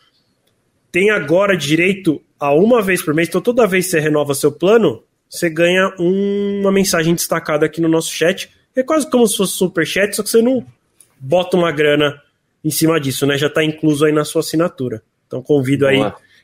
[0.90, 4.50] Tem agora direito a uma vez por mês, então toda vez que você renova seu
[4.50, 8.50] plano, você ganha um, uma mensagem destacada aqui no nosso chat.
[8.74, 10.64] É quase como se fosse super chat, só que você não
[11.20, 12.22] bota uma grana
[12.64, 13.36] em cima disso, né?
[13.36, 15.02] Já está incluso aí na sua assinatura.
[15.26, 16.00] Então convido aí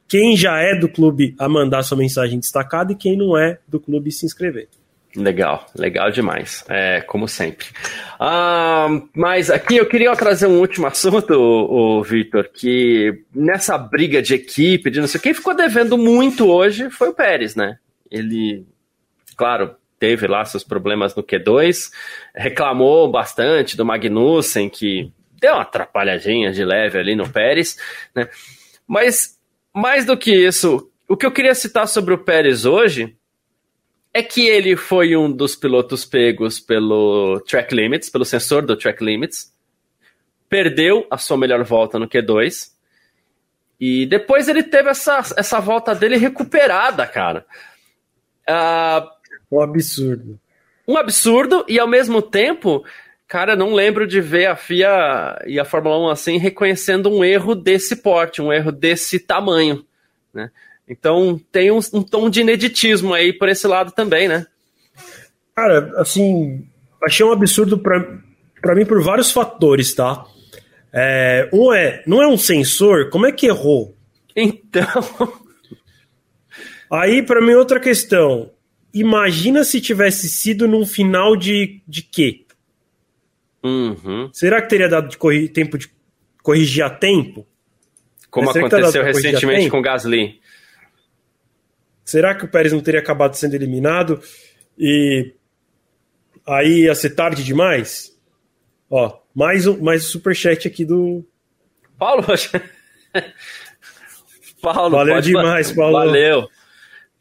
[0.09, 3.81] quem já é do clube a mandar sua mensagem destacada e quem não é do
[3.81, 4.69] clube se inscrever.
[5.17, 7.67] Legal, legal demais, é, como sempre.
[8.19, 14.21] Ah, mas aqui eu queria trazer um último assunto, o, o Victor, que nessa briga
[14.21, 17.79] de equipe, de não sei quem ficou devendo muito hoje foi o Pérez, né?
[18.11, 18.67] Ele
[19.37, 21.91] claro, teve lá seus problemas no Q2,
[22.35, 27.79] reclamou bastante do Magnussen, que deu uma atrapalhadinha de leve ali no Pérez,
[28.15, 28.29] né?
[28.87, 29.34] Mas
[29.75, 33.17] mais do que isso, o que eu queria citar sobre o Pérez hoje
[34.13, 39.05] é que ele foi um dos pilotos pegos pelo track limits, pelo sensor do track
[39.05, 39.53] limits,
[40.49, 42.71] perdeu a sua melhor volta no Q2
[43.81, 47.45] e depois ele teve essa, essa volta dele recuperada, cara.
[48.49, 50.39] Uh, um absurdo.
[50.87, 52.85] Um absurdo, e ao mesmo tempo,
[53.35, 57.57] cara, não lembro de ver a FIA e a Fórmula 1 assim reconhecendo um erro
[57.57, 59.85] desse porte, um erro desse tamanho,
[60.33, 60.53] né?
[60.89, 64.47] Então tem um, um tom de ineditismo aí por esse lado também, né?
[65.53, 66.65] Cara, assim,
[67.03, 70.25] achei um absurdo para mim por vários fatores, tá?
[70.93, 73.97] É, um é, não é um sensor, como é que errou?
[74.37, 75.33] Então.
[76.89, 78.53] Aí, para mim, outra questão
[78.93, 82.44] imagina se tivesse sido num final de, de quê?
[83.65, 84.29] Uhum.
[84.31, 85.89] Será que teria dado de corri tempo de
[86.43, 87.47] corrigir a tempo?
[88.31, 90.39] Como aconteceu recentemente com o Gasly.
[92.05, 94.21] Será que o Pérez não teria acabado sendo eliminado
[94.79, 95.33] e
[96.47, 98.15] aí ia ser tarde demais?
[98.91, 101.25] Ó, mais um, mais um superchat aqui do.
[101.97, 102.23] Paulo,
[104.61, 105.93] Paulo, valeu demais, Paulo.
[105.93, 106.49] Valeu.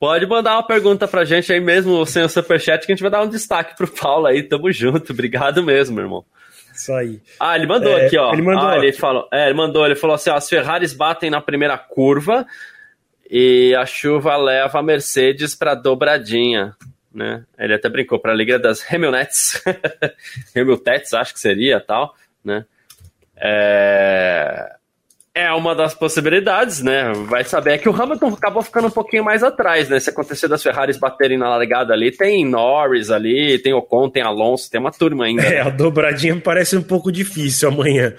[0.03, 3.09] Pode mandar uma pergunta pra gente aí mesmo sem o superchat que a gente vai
[3.09, 4.43] dar um destaque pro Paulo aí.
[4.43, 5.13] Tamo junto.
[5.13, 6.25] Obrigado mesmo, irmão.
[6.73, 7.21] Isso aí.
[7.39, 8.33] Ah, ele mandou é, aqui, ó.
[8.33, 8.67] Ele mandou.
[8.67, 11.77] Ah, ele falou, é, ele mandou, ele falou assim: ó, as Ferraris batem na primeira
[11.77, 12.45] curva
[13.31, 16.75] e a chuva leva a Mercedes pra dobradinha.
[17.09, 17.45] Né?
[17.57, 19.63] Ele até brincou para a Liga das Hamilnets,
[20.53, 22.65] Hamiltets, acho que seria tal, né?
[23.37, 24.75] É...
[25.35, 27.11] É uma das possibilidades, né?
[27.25, 29.99] Vai saber é que o Hamilton acabou ficando um pouquinho mais atrás, né?
[29.99, 34.69] Se acontecer das Ferraris baterem na largada ali, tem Norris ali, tem Ocon, tem Alonso,
[34.69, 35.41] tem uma turma ainda.
[35.41, 38.13] É, a dobradinha parece um pouco difícil amanhã.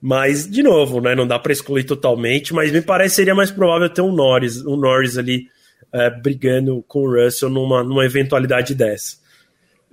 [0.00, 1.14] Mas, de novo, né?
[1.14, 4.76] Não dá para excluir totalmente, mas me parece seria mais provável ter um Norris, um
[4.76, 5.48] Norris ali
[5.92, 9.18] é, brigando com o Russell numa, numa eventualidade dessa.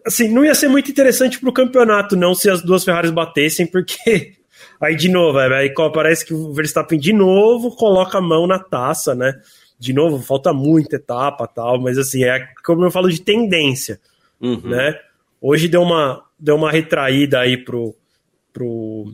[0.06, 4.34] Assim, não ia ser muito interessante pro campeonato, não, se as duas Ferraris batessem, porque
[4.84, 9.16] Aí de novo, aí parece que o Verstappen de novo coloca a mão na taça,
[9.16, 9.34] né?
[9.80, 13.98] De novo, falta muita etapa tal, mas assim, é como eu falo de tendência,
[14.42, 14.60] uhum.
[14.66, 15.00] né?
[15.42, 17.96] Hoje deu uma, deu uma retraída aí pro,
[18.52, 19.14] pro,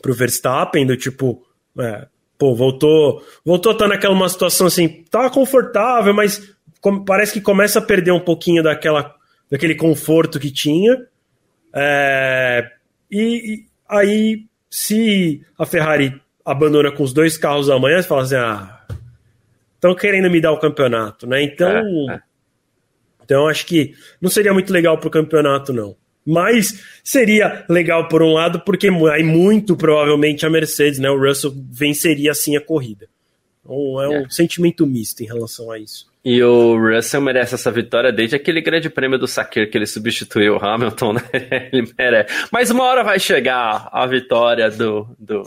[0.00, 1.44] pro Verstappen, do tipo,
[1.76, 2.06] é,
[2.38, 6.54] pô, voltou, voltou a estar naquela uma situação assim, tá confortável, mas
[7.04, 9.16] parece que começa a perder um pouquinho daquela,
[9.50, 11.06] daquele conforto que tinha.
[11.74, 12.70] É,
[13.10, 14.46] e, e aí
[14.76, 18.86] se a Ferrari abandona com os dois carros amanhã, você fala assim: ah,
[19.74, 21.42] estão querendo me dar o campeonato, né?
[21.42, 22.20] Então, é, é.
[23.24, 25.96] então acho que não seria muito legal para o campeonato, não.
[26.26, 31.08] Mas seria legal por um lado, porque aí muito provavelmente a Mercedes, né?
[31.08, 33.08] O Russell venceria assim a corrida.
[33.64, 34.28] Então é um é.
[34.28, 36.06] sentimento misto em relação a isso.
[36.28, 40.56] E o Russell merece essa vitória desde aquele grande prêmio do Sakir que ele substituiu
[40.56, 41.22] o Hamilton, né?
[41.72, 42.48] Ele merece.
[42.50, 45.44] Mas uma hora vai chegar a vitória do, do,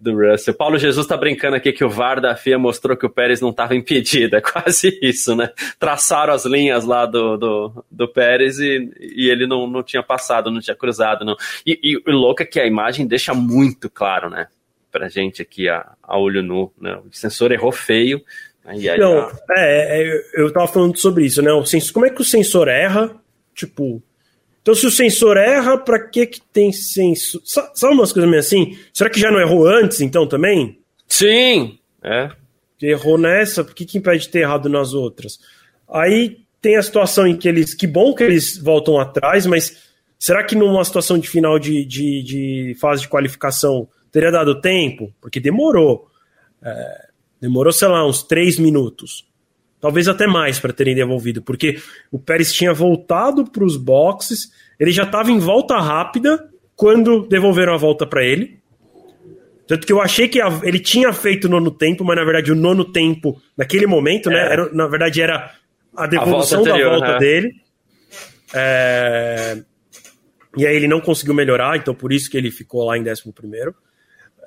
[0.00, 0.54] do Russell.
[0.54, 3.50] Paulo Jesus tá brincando aqui que o VAR da FIA mostrou que o Pérez não
[3.50, 4.34] estava impedido.
[4.34, 5.50] É quase isso, né?
[5.78, 10.50] Traçaram as linhas lá do, do, do Pérez e, e ele não, não tinha passado,
[10.50, 11.36] não tinha cruzado, não.
[11.66, 14.46] E, e o louco é que a imagem deixa muito claro, né?
[14.90, 16.72] Pra gente aqui a, a olho nu.
[16.80, 16.98] Né?
[17.04, 18.24] O sensor errou feio
[18.68, 21.50] Aí, aí, não, é, é, eu tava falando sobre isso, né?
[21.52, 23.16] O sensor, como é que o sensor erra?
[23.54, 24.02] Tipo,
[24.60, 27.40] então se o sensor erra, para que que tem sensor?
[27.44, 28.78] Sabe umas coisas meio assim?
[28.92, 30.78] Será que já não errou antes, então, também?
[31.06, 32.30] Sim, é.
[32.82, 35.38] Errou nessa, por que que impede de ter errado nas outras?
[35.90, 37.72] Aí, tem a situação em que eles.
[37.72, 39.78] Que bom que eles voltam atrás, mas
[40.18, 45.10] será que numa situação de final de, de, de fase de qualificação teria dado tempo?
[45.22, 46.06] Porque demorou.
[46.62, 47.07] É,
[47.40, 49.26] demorou, sei lá, uns três minutos.
[49.80, 51.80] Talvez até mais para terem devolvido, porque
[52.10, 57.74] o Pérez tinha voltado para os boxes, ele já estava em volta rápida quando devolveram
[57.74, 58.58] a volta para ele.
[59.68, 62.56] Tanto que eu achei que ele tinha feito o nono tempo, mas na verdade o
[62.56, 64.44] nono tempo, naquele momento, né, é.
[64.44, 64.52] né?
[64.52, 65.52] Era, na verdade era
[65.94, 67.18] a devolução a volta anterior, da volta né?
[67.18, 67.54] dele.
[68.54, 69.62] É...
[70.56, 73.30] E aí ele não conseguiu melhorar, então por isso que ele ficou lá em 11
[73.32, 73.74] primeiro.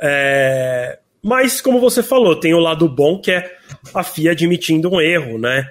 [0.02, 1.00] É...
[1.24, 3.55] Mas, como você falou, tem o lado bom que é
[3.93, 5.69] a FIA admitindo um erro, né?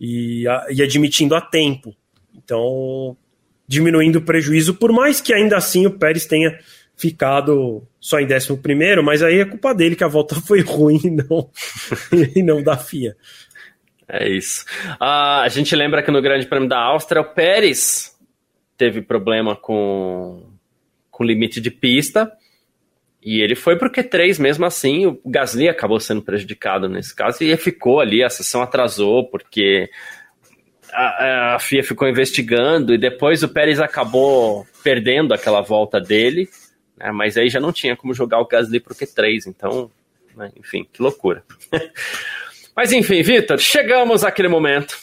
[0.00, 1.94] E, a, e admitindo a tempo.
[2.34, 3.16] Então,
[3.66, 6.58] diminuindo o prejuízo, por mais que ainda assim o Pérez tenha
[6.96, 11.00] ficado só em 11 primeiro, mas aí é culpa dele que a volta foi ruim
[11.02, 11.50] e não,
[12.36, 13.16] e não da FIA.
[14.06, 14.64] É isso.
[15.00, 18.14] Uh, a gente lembra que no Grande Prêmio da Áustria, o Pérez
[18.76, 20.44] teve problema com,
[21.10, 22.30] com limite de pista
[23.24, 25.06] e ele foi pro Q3 mesmo assim.
[25.06, 28.22] O Gasly acabou sendo prejudicado nesse caso e ficou ali.
[28.22, 29.88] A sessão atrasou porque
[30.92, 36.50] a, a FIA ficou investigando e depois o Pérez acabou perdendo aquela volta dele.
[36.98, 39.46] Né, mas aí já não tinha como jogar o Gasly pro Q3.
[39.46, 39.90] Então,
[40.36, 41.42] né, enfim, que loucura.
[42.76, 44.96] Mas enfim, Vitor, chegamos àquele momento.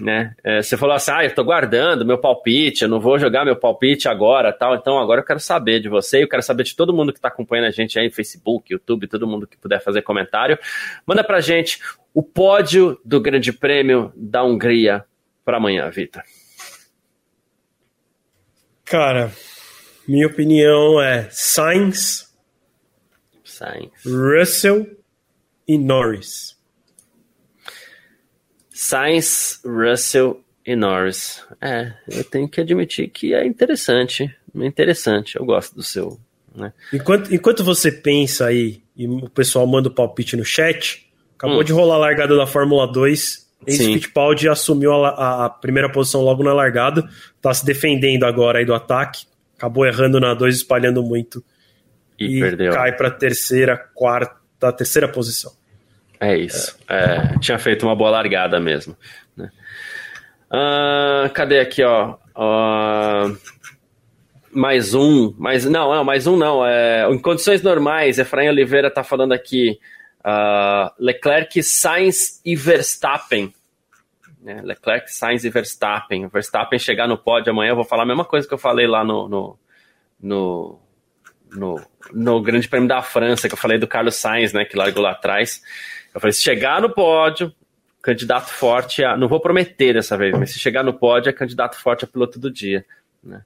[0.00, 0.34] Né?
[0.42, 3.56] É, você falou assim: ah, eu tô guardando meu palpite, eu não vou jogar meu
[3.56, 4.74] palpite agora, tal.
[4.74, 7.28] Então agora eu quero saber de você, eu quero saber de todo mundo que está
[7.28, 10.58] acompanhando a gente aí, Facebook, YouTube, todo mundo que puder fazer comentário.
[11.06, 11.78] Manda pra gente
[12.12, 15.04] o pódio do Grande Prêmio da Hungria
[15.44, 16.22] para amanhã, Vitor.
[18.84, 19.32] Cara,
[20.06, 22.34] minha opinião é Sainz,
[23.42, 23.90] Sainz.
[24.04, 24.86] Russell
[25.66, 26.53] e Norris.
[28.84, 31.42] Sainz, Russell e Norris.
[31.58, 34.24] É, eu tenho que admitir que é interessante.
[34.54, 36.20] É interessante, eu gosto do seu.
[36.54, 36.70] Né?
[36.92, 41.64] Enquanto, enquanto você pensa aí e o pessoal manda o palpite no chat, acabou hum.
[41.64, 43.44] de rolar a largada da Fórmula 2.
[43.66, 47.08] Ace Fittipaldi assumiu a, a, primeira posição logo na largada,
[47.40, 49.24] tá se defendendo agora aí do ataque,
[49.56, 51.42] acabou errando na 2, espalhando muito
[52.20, 52.74] e, e perdeu.
[52.74, 55.50] cai para terceira, quarta, terceira posição.
[56.20, 56.78] É isso.
[56.88, 58.96] É, tinha feito uma boa largada mesmo.
[59.36, 59.50] Né?
[60.50, 62.16] Uh, cadê aqui, ó?
[62.36, 63.36] Uh,
[64.52, 66.64] mais um, mais não, não, mais um não.
[66.64, 69.78] É, em condições normais, Efraim Oliveira está falando aqui.
[70.20, 73.52] Uh, Leclerc, Sainz e Verstappen.
[74.40, 74.60] Né?
[74.62, 76.28] Leclerc, Sainz e Verstappen.
[76.28, 79.04] Verstappen chegar no pódio amanhã, eu vou falar a mesma coisa que eu falei lá
[79.04, 79.58] no, no,
[80.20, 80.80] no,
[81.50, 81.80] no,
[82.12, 85.12] no Grande Prêmio da França, que eu falei do Carlos Sainz, né, que largou lá
[85.12, 85.62] atrás.
[86.14, 87.52] Eu falei, se chegar no pódio,
[88.00, 89.16] candidato forte a.
[89.16, 92.38] Não vou prometer dessa vez, mas se chegar no pódio, é candidato forte a piloto
[92.38, 92.84] do dia.
[93.22, 93.42] Né?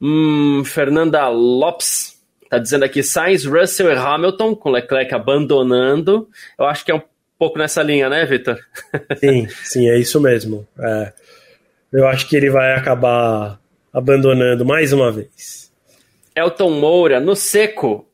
[0.00, 6.28] Hum, Fernanda Lopes está dizendo aqui: Sainz, Russell e Hamilton, com Leclerc abandonando.
[6.58, 7.02] Eu acho que é um
[7.38, 8.58] pouco nessa linha, né, Vitor?
[9.16, 10.66] Sim, sim, é isso mesmo.
[10.78, 11.12] É,
[11.92, 13.60] eu acho que ele vai acabar
[13.92, 15.72] abandonando mais uma vez.
[16.34, 18.07] Elton Moura, no seco,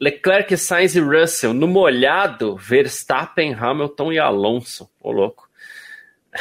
[0.00, 1.52] Leclerc, Sainz e Russell.
[1.52, 4.88] No molhado, Verstappen, Hamilton e Alonso.
[5.00, 5.48] Ô, louco.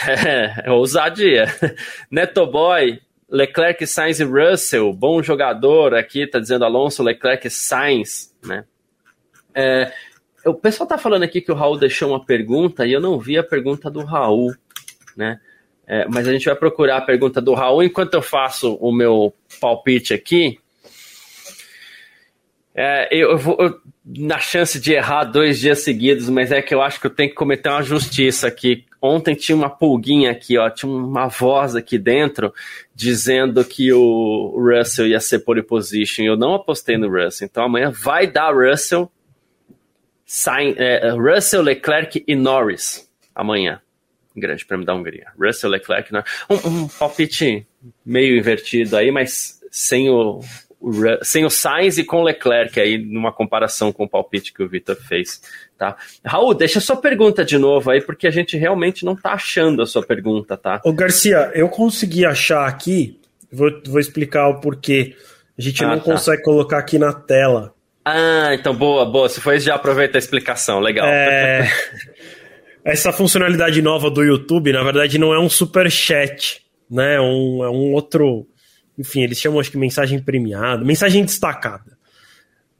[0.08, 1.45] É, ousadia.
[2.12, 2.99] Neto Boy,
[3.30, 4.93] Leclerc, Sainz e Russell.
[4.93, 8.66] Bom jogador aqui, tá dizendo Alonso, Leclerc, Sainz, né?
[9.55, 9.91] É,
[10.45, 13.38] o pessoal tá falando aqui que o Raul deixou uma pergunta e eu não vi
[13.38, 14.53] a pergunta do Raul,
[15.16, 15.39] né?
[15.88, 19.34] É, mas a gente vai procurar a pergunta do Raul enquanto eu faço o meu
[19.60, 20.60] palpite aqui.
[22.80, 26.82] É, eu, vou eu, na chance de errar dois dias seguidos, mas é que eu
[26.84, 28.86] acho que eu tenho que cometer uma justiça aqui.
[29.01, 32.53] Ontem tinha uma pulguinha aqui, ó, tinha uma voz aqui dentro
[32.93, 36.23] dizendo que o Russell ia ser pole position.
[36.23, 39.11] Eu não apostei no Russell, então amanhã vai dar Russell,
[40.23, 43.82] Sain, é, Russell, Leclerc e Norris amanhã.
[44.36, 45.32] Grande prêmio da Hungria.
[45.39, 46.30] Russell, Leclerc, Norris.
[46.47, 47.65] Um, um palpite
[48.05, 50.41] meio invertido aí, mas sem o
[51.23, 54.69] sem o Sainz e com o Leclerc aí, numa comparação com o palpite que o
[54.69, 55.41] Vitor fez,
[55.78, 55.97] tá?
[56.23, 59.82] Raul, deixa a sua pergunta de novo aí, porque a gente realmente não tá achando
[59.82, 60.80] a sua pergunta, tá?
[60.84, 63.19] Ô Garcia, eu consegui achar aqui,
[63.51, 65.15] vou, vou explicar o porquê.
[65.57, 66.11] A gente ah, não tá.
[66.11, 67.73] consegue colocar aqui na tela.
[68.05, 69.28] Ah, então boa, boa.
[69.28, 71.07] Se isso, já aproveita a explicação, legal.
[71.07, 71.69] É...
[72.86, 77.15] Essa funcionalidade nova do YouTube, na verdade, não é um super chat, né?
[77.15, 78.47] É um, é um outro
[78.97, 81.97] enfim, eles chamam acho que mensagem premiada, mensagem destacada.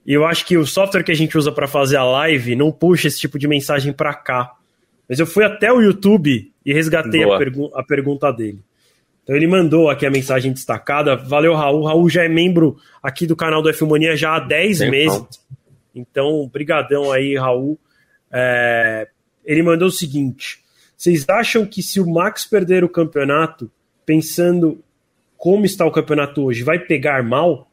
[0.06, 2.72] E eu acho que o software que a gente usa para fazer a live não
[2.72, 4.54] puxa esse tipo de mensagem para cá.
[5.08, 8.60] Mas eu fui até o YouTube e resgatei a, pergu a, pergunta dele.
[9.24, 11.18] Então ele mandou aqui a mensagem destacada.
[11.18, 11.86] Valeu, Raul.
[11.86, 15.22] Raul já é membro aqui do canal do F Mania já há 10 meses.
[15.94, 17.78] Então, brigadão aí, Raul.
[18.32, 19.08] É,
[19.44, 20.60] ele mandou o seguinte:
[20.96, 23.70] vocês acham que se o Max perder o campeonato,
[24.06, 24.82] pensando
[25.38, 27.70] como está o campeonato hoje, vai pegar mal?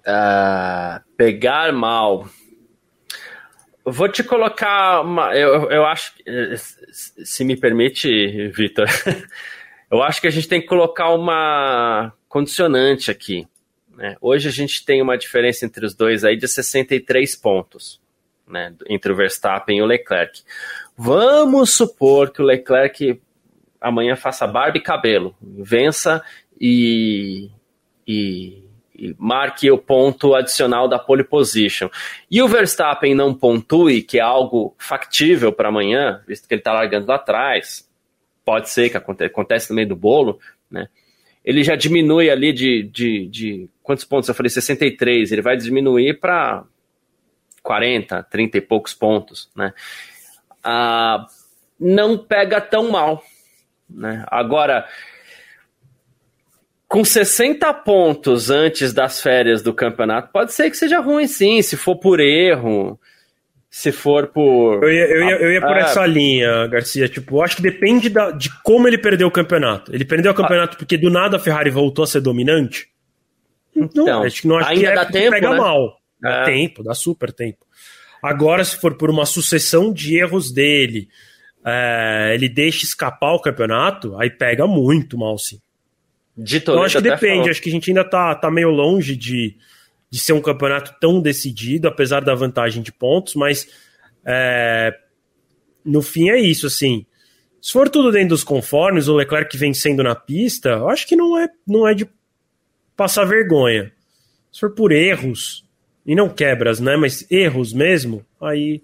[0.00, 2.28] Uh, pegar mal.
[3.84, 5.34] Vou te colocar uma.
[5.34, 6.12] Eu, eu acho.
[6.92, 8.86] Se me permite, Vitor,
[9.90, 13.46] eu acho que a gente tem que colocar uma condicionante aqui.
[13.96, 14.16] Né?
[14.20, 18.00] Hoje a gente tem uma diferença entre os dois aí de 63 pontos,
[18.48, 18.74] né?
[18.88, 20.42] entre o Verstappen e o Leclerc.
[20.96, 23.20] Vamos supor que o Leclerc
[23.82, 26.22] amanhã faça barba e cabelo, vença
[26.60, 27.50] e,
[28.06, 28.62] e,
[28.96, 31.88] e, marque o ponto adicional da pole position.
[32.30, 36.72] E o Verstappen não pontue, que é algo factível para amanhã, visto que ele está
[36.72, 37.88] largando lá atrás,
[38.44, 39.28] pode ser que aconte,
[39.68, 40.38] no meio do bolo,
[40.70, 40.88] né?
[41.44, 44.28] Ele já diminui ali de, de, de quantos pontos?
[44.28, 46.64] Eu falei 63, ele vai diminuir para
[47.62, 49.74] 40, 30 e poucos pontos, né?
[50.62, 51.26] Ah,
[51.78, 53.24] não pega tão mal,
[53.94, 54.24] né?
[54.28, 54.86] Agora,
[56.88, 61.76] com 60 pontos antes das férias do campeonato, pode ser que seja ruim sim, se
[61.76, 63.00] for por erro,
[63.70, 64.84] se for por.
[64.84, 67.08] Eu ia, eu ia, eu ia por ah, essa linha, Garcia.
[67.08, 69.94] Tipo, acho que depende da, de como ele perdeu o campeonato.
[69.94, 72.88] Ele perdeu o campeonato ah, porque do nada a Ferrari voltou a ser dominante?
[73.74, 75.56] Então, não, acho que não acho ainda que é dá tempo, pega né?
[75.56, 75.96] mal.
[76.20, 76.44] Dá é.
[76.44, 77.64] tempo, dá super tempo.
[78.22, 81.08] Agora, se for por uma sucessão de erros dele,
[81.64, 85.60] é, ele deixa escapar o campeonato, aí pega muito mal, sim.
[86.36, 87.50] De então, acho que depende, falou.
[87.50, 89.56] acho que a gente ainda tá, tá meio longe de,
[90.10, 93.68] de ser um campeonato tão decidido, apesar da vantagem de pontos, mas
[94.24, 94.94] é,
[95.84, 97.04] no fim é isso, assim.
[97.60, 101.38] Se for tudo dentro dos conformes, o Leclerc vencendo na pista, eu acho que não
[101.38, 102.08] é, não é de
[102.96, 103.92] passar vergonha.
[104.50, 105.64] Se for por erros,
[106.04, 106.96] e não quebras, né?
[106.96, 108.82] Mas erros mesmo, aí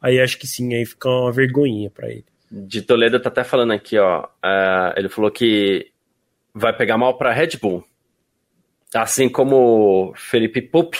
[0.00, 2.24] aí acho que sim, aí fica uma vergonhinha para ele.
[2.50, 4.24] De Toledo tá até falando aqui, ó.
[4.24, 5.90] Uh, ele falou que
[6.54, 7.84] vai pegar mal para Red Bull.
[8.94, 10.94] Assim como Felipe Pup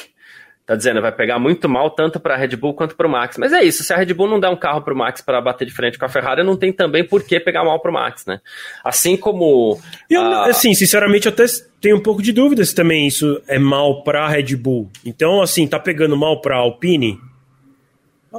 [0.67, 3.39] tá dizendo, vai pegar muito mal tanto para Red Bull quanto para o Max.
[3.39, 5.41] Mas é isso, se a Red Bull não der um carro para o Max para
[5.41, 7.95] bater de frente com a Ferrari, não tem também por que pegar mal para o
[7.95, 8.41] Max, né?
[8.83, 9.81] Assim como.
[10.11, 10.49] Eu, a...
[10.49, 11.45] Assim, sinceramente, eu até
[11.81, 14.91] tenho um pouco de dúvida se também isso é mal para a Red Bull.
[15.05, 17.21] Então, assim, tá pegando mal para Alpine?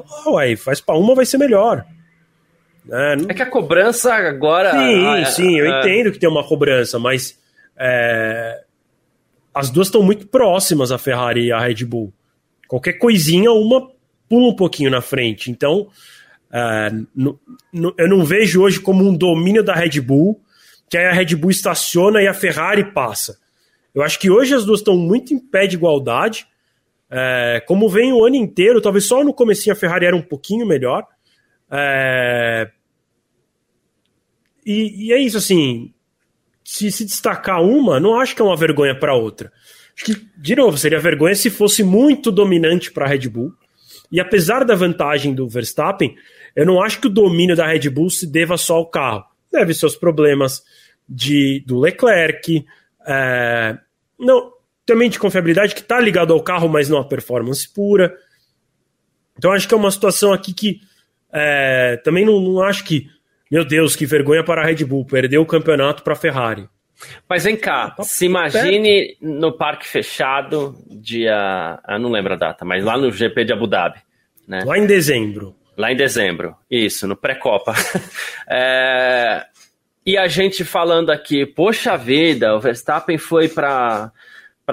[0.06, 1.86] Ah, ué, faz para uma vai ser melhor.
[2.90, 3.30] É, não...
[3.30, 4.72] é, que a cobrança agora.
[4.72, 7.38] Sim, ah, sim, eu entendo que tem uma cobrança, mas.
[7.78, 8.64] É,
[9.54, 12.14] as duas estão muito próximas, a Ferrari e a Red Bull.
[12.68, 13.90] Qualquer coisinha, uma
[14.30, 15.50] pula um pouquinho na frente.
[15.50, 15.88] Então,
[17.16, 17.40] no,
[17.98, 20.40] eu não vejo hoje como um domínio da Red Bull,
[20.88, 23.40] que aí a Red Bull estaciona e a Ferrari passa.
[23.96, 26.46] Eu acho que hoje as duas estão muito em pé de igualdade.
[27.10, 30.66] É, como vem o ano inteiro, talvez só no comecinho a Ferrari era um pouquinho
[30.66, 31.06] melhor.
[31.72, 32.70] É,
[34.66, 35.94] e, e, é isso, assim.
[36.64, 39.52] Se se destacar uma, não acho que é uma vergonha para outra.
[39.96, 43.54] Acho que, de novo, seria vergonha se fosse muito dominante para a Red Bull.
[44.12, 46.16] E apesar da vantagem do Verstappen,
[46.56, 49.24] eu não acho que o domínio da Red Bull se deva só ao carro.
[49.50, 50.62] Deve seus problemas
[51.08, 52.66] de, do Leclerc,
[53.06, 53.78] é,
[54.20, 54.52] não,
[54.88, 58.16] também de confiabilidade que está ligado ao carro, mas não à performance pura.
[59.38, 60.80] Então acho que é uma situação aqui que
[61.32, 63.08] é, também não, não acho que,
[63.52, 66.68] meu Deus, que vergonha para a Red Bull, perdeu o campeonato para a Ferrari.
[67.30, 69.18] Mas vem cá, tá se imagine perto.
[69.22, 71.78] no parque fechado, dia.
[71.88, 74.00] Eu não lembro a data, mas lá no GP de Abu Dhabi.
[74.48, 74.64] Né?
[74.66, 75.54] Lá em dezembro.
[75.78, 77.76] Lá em dezembro, isso, no pré-copa.
[78.50, 79.46] é...
[80.04, 84.12] E a gente falando aqui, poxa vida, o Verstappen foi para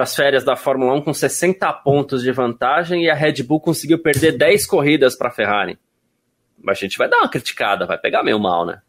[0.02, 4.00] as férias da Fórmula 1 com 60 pontos de vantagem e a Red Bull conseguiu
[4.00, 5.78] perder 10 corridas para a Ferrari.
[6.60, 8.80] Mas a gente vai dar uma criticada, vai pegar meio mal, né?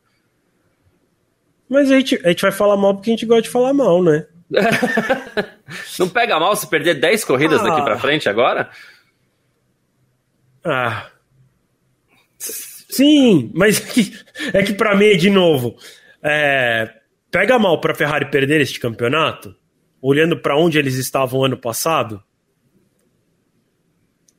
[1.70, 4.02] Mas a gente, a gente vai falar mal porque a gente gosta de falar mal,
[4.02, 4.26] né?
[6.00, 7.64] não pega mal se perder 10 corridas ah.
[7.64, 8.70] daqui para frente agora?
[10.64, 11.08] Ah.
[12.38, 14.20] Sim, mas é que,
[14.54, 15.76] é que para mim, de novo,
[16.24, 16.92] é,
[17.30, 19.56] pega mal para Ferrari perder este campeonato,
[20.08, 22.24] olhando para onde eles estavam ano passado.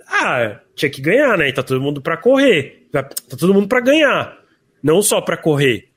[0.06, 1.48] Ah, tinha que ganhar, né?
[1.48, 2.86] E tá todo mundo para correr.
[2.92, 4.38] Tá, tá todo mundo para ganhar,
[4.80, 5.88] não só para correr.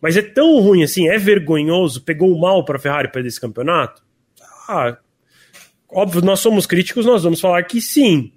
[0.00, 4.02] Mas é tão ruim assim, é vergonhoso, pegou mal para Ferrari perder esse campeonato?
[4.68, 4.98] Ah,
[5.88, 8.32] óbvio, nós somos críticos, nós vamos falar que sim.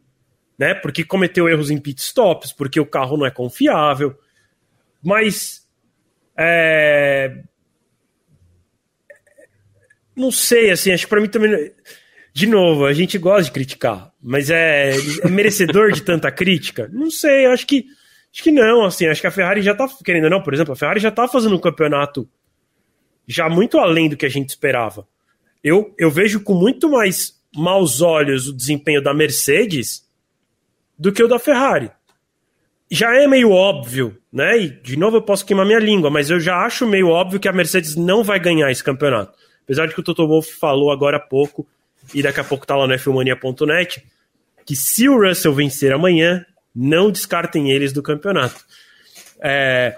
[0.60, 0.76] né?
[0.76, 4.16] Porque cometeu erros em pit stops, porque o carro não é confiável.
[5.04, 5.68] Mas
[6.38, 7.42] é...
[10.16, 11.72] não sei, assim, acho que para mim também
[12.36, 14.92] de novo, a gente gosta de criticar, mas é,
[15.24, 16.90] é merecedor de tanta crítica?
[16.92, 17.86] Não sei, acho que
[18.34, 20.76] acho que não, assim, acho que a Ferrari já tá querendo não, por exemplo, a
[20.76, 22.28] Ferrari já tá fazendo um campeonato
[23.26, 25.08] já muito além do que a gente esperava.
[25.64, 30.06] Eu, eu vejo com muito mais maus olhos o desempenho da Mercedes
[31.00, 31.90] do que o da Ferrari.
[32.92, 34.58] Já é meio óbvio, né?
[34.60, 37.48] E de novo eu posso queimar minha língua, mas eu já acho meio óbvio que
[37.48, 39.38] a Mercedes não vai ganhar esse campeonato.
[39.66, 41.68] Apesar de que o Toto Wolff falou agora há pouco
[42.14, 44.06] e daqui a pouco tá lá no F1mania.net,
[44.66, 48.64] que se o Russell vencer amanhã, não descartem eles do campeonato.
[49.42, 49.98] É,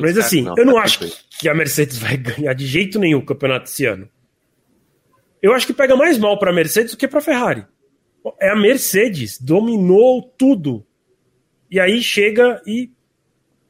[0.00, 1.00] mas assim, não, eu não acho
[1.38, 4.08] que a Mercedes vai ganhar de jeito nenhum o campeonato esse ano.
[5.40, 7.66] Eu acho que pega mais mal para a Mercedes do que para a Ferrari.
[8.40, 10.86] É a Mercedes, dominou tudo.
[11.70, 12.90] E aí chega e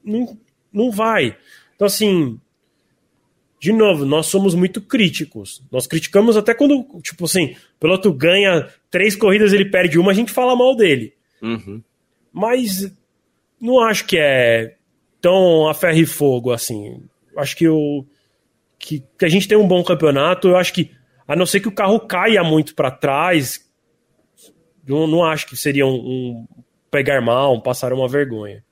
[0.05, 0.39] não,
[0.73, 1.37] não vai.
[1.75, 2.39] Então, assim,
[3.63, 5.63] de novo, nós somos muito críticos.
[5.71, 10.15] Nós criticamos até quando, tipo assim, o piloto ganha três corridas, ele perde uma, a
[10.15, 11.15] gente fala mal dele.
[11.41, 11.81] Uhum.
[12.33, 12.93] Mas
[13.61, 14.75] não acho que é
[15.21, 17.05] tão a ferro e fogo assim.
[17.37, 18.05] Acho que, o,
[18.81, 20.49] que, que a gente tem um bom campeonato.
[20.49, 20.91] Eu acho que,
[21.29, 23.65] a não ser que o carro caia muito para trás,
[24.85, 26.47] não, não acho que seria um, um
[26.91, 28.65] pegar mal, um passar uma vergonha.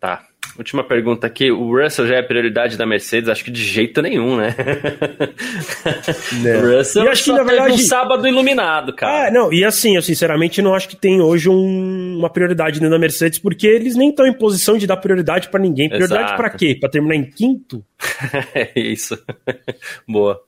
[0.00, 0.26] Tá.
[0.58, 1.50] Última pergunta aqui.
[1.50, 3.28] O Russell já é prioridade da Mercedes?
[3.28, 4.54] Acho que de jeito nenhum, né?
[6.42, 6.78] Não.
[6.78, 9.28] Russell e acho que, na verdade, um sábado iluminado, cara.
[9.28, 12.90] É, não, e assim, eu sinceramente não acho que tem hoje um, uma prioridade dentro
[12.90, 15.88] da Mercedes, porque eles nem estão em posição de dar prioridade para ninguém.
[15.88, 16.76] Prioridade para quê?
[16.78, 17.84] Para terminar em quinto?
[18.54, 19.18] é isso.
[20.08, 20.40] Boa.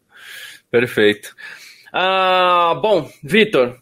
[0.71, 1.35] Perfeito.
[1.93, 3.77] Ah, bom, Vitor,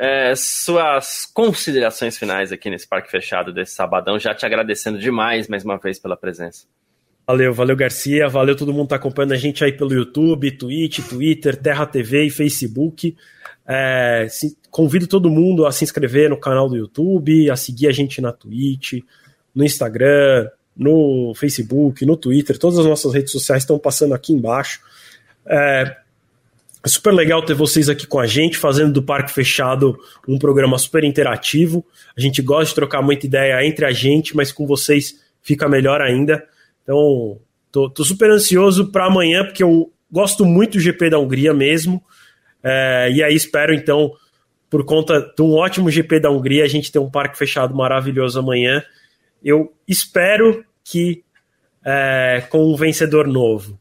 [0.00, 5.62] é, suas considerações finais aqui nesse parque fechado desse sabadão, já te agradecendo demais mais
[5.62, 6.66] uma vez pela presença.
[7.26, 11.06] Valeu, valeu Garcia, valeu todo mundo que tá acompanhando a gente aí pelo YouTube, Twitch,
[11.06, 13.14] Twitter, Terra TV e Facebook.
[13.68, 17.92] É, se, convido todo mundo a se inscrever no canal do YouTube, a seguir a
[17.92, 19.02] gente na Twitch,
[19.54, 24.80] no Instagram, no Facebook, no Twitter, todas as nossas redes sociais estão passando aqui embaixo.
[25.46, 25.94] É,
[26.82, 30.78] é super legal ter vocês aqui com a gente, fazendo do Parque Fechado um programa
[30.78, 31.84] super interativo.
[32.16, 36.00] A gente gosta de trocar muita ideia entre a gente, mas com vocês fica melhor
[36.00, 36.42] ainda.
[36.82, 37.38] Então,
[37.70, 42.02] tô, tô super ansioso para amanhã, porque eu gosto muito do GP da Hungria mesmo.
[42.62, 44.12] É, e aí espero, então,
[44.70, 48.38] por conta de um ótimo GP da Hungria, a gente ter um parque fechado maravilhoso
[48.38, 48.82] amanhã.
[49.44, 51.22] Eu espero que
[51.84, 53.78] é, com um vencedor novo.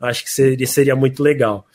[0.00, 1.66] Acho que seria, seria muito legal.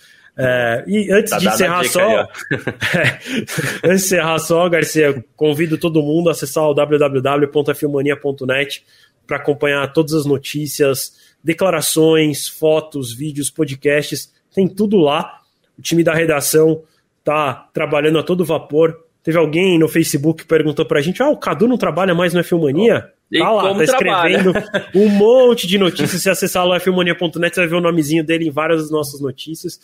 [0.44, 2.26] É, e antes tá de encerrar só, aí,
[3.84, 8.84] antes de encerrar só, Garcia, convido todo mundo a acessar o www.filmania.net
[9.28, 11.14] para acompanhar todas as notícias,
[11.44, 15.42] declarações, fotos, vídeos, podcasts, tem tudo lá.
[15.78, 16.84] O time da redação
[17.24, 19.06] tá trabalhando a todo vapor.
[19.24, 22.40] Teve alguém no Facebook que perguntou pra gente: ah, o Cadu não trabalha mais no
[22.40, 23.12] F-Mania?
[23.38, 24.90] Tá lá, tá escrevendo trabalha?
[24.94, 26.22] um monte de notícias.
[26.22, 29.80] Se acessar lá fmania.net, você vai ver o nomezinho dele em várias das nossas notícias.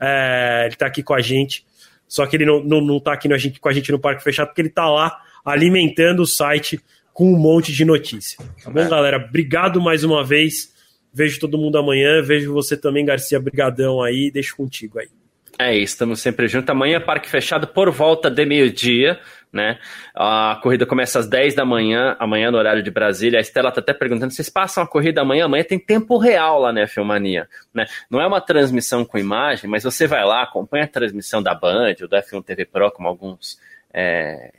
[0.00, 1.64] É, ele está aqui com a gente,
[2.06, 4.48] só que ele não, não, não tá aqui gente, com a gente no Parque Fechado,
[4.48, 6.80] porque ele está lá alimentando o site
[7.12, 8.38] com um monte de notícia.
[8.62, 8.88] Tá bom, é.
[8.88, 9.16] galera?
[9.16, 10.72] Obrigado mais uma vez.
[11.12, 12.22] Vejo todo mundo amanhã.
[12.22, 13.40] Vejo você também, Garcia.
[13.40, 14.30] Brigadão aí.
[14.30, 15.08] Deixo contigo aí.
[15.58, 16.70] É isso, estamos sempre juntos.
[16.70, 19.18] Amanhã, Parque Fechado, por volta de meio-dia
[19.52, 19.78] né?
[20.14, 23.38] A corrida começa às 10 da manhã, amanhã no horário de Brasília.
[23.38, 25.46] A Estela tá até perguntando: vocês passam a corrida amanhã?
[25.46, 27.86] Amanhã tem tempo real lá na Filmania, né?
[28.10, 31.94] Não é uma transmissão com imagem, mas você vai lá, acompanha a transmissão da Band
[32.02, 33.58] ou do F1 TV Pro, como alguns
[33.92, 34.52] é,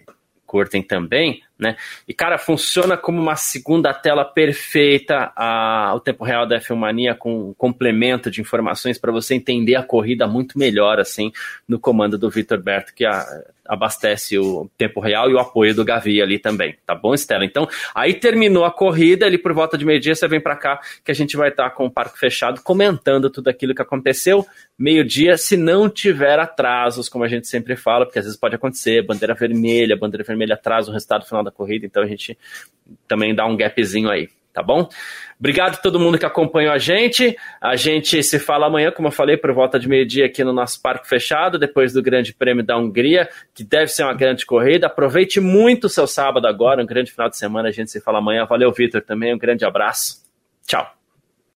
[0.50, 1.78] curtem também, né?
[2.08, 7.50] E, cara, funciona como uma segunda tela perfeita a, o tempo real da Filmania com
[7.50, 11.32] um complemento de informações para você entender a corrida muito melhor, assim,
[11.68, 13.24] no comando do Vitor Berto, que a,
[13.70, 17.46] abastece o tempo real e o apoio do Gavi ali também, tá bom, Estela?
[17.46, 21.12] Então, aí terminou a corrida, ali por volta de meio-dia você vem para cá que
[21.12, 24.44] a gente vai estar tá com o parque fechado comentando tudo aquilo que aconteceu
[24.78, 29.06] meio-dia, se não tiver atrasos, como a gente sempre fala, porque às vezes pode acontecer,
[29.06, 32.36] bandeira vermelha, bandeira vermelha atrasa o resultado final da corrida, então a gente
[33.08, 34.88] também dá um gapzinho aí tá bom?
[35.40, 37.38] Obrigado a todo mundo que acompanhou a gente.
[37.62, 40.82] A gente se fala amanhã, como eu falei, por volta de meio-dia aqui no nosso
[40.82, 44.88] parque fechado, depois do Grande Prêmio da Hungria, que deve ser uma grande corrida.
[44.88, 47.70] Aproveite muito o seu sábado agora, um grande final de semana.
[47.70, 48.46] A gente se fala amanhã.
[48.46, 49.34] Valeu, Vitor, também.
[49.34, 50.24] Um grande abraço.
[50.68, 50.99] Tchau.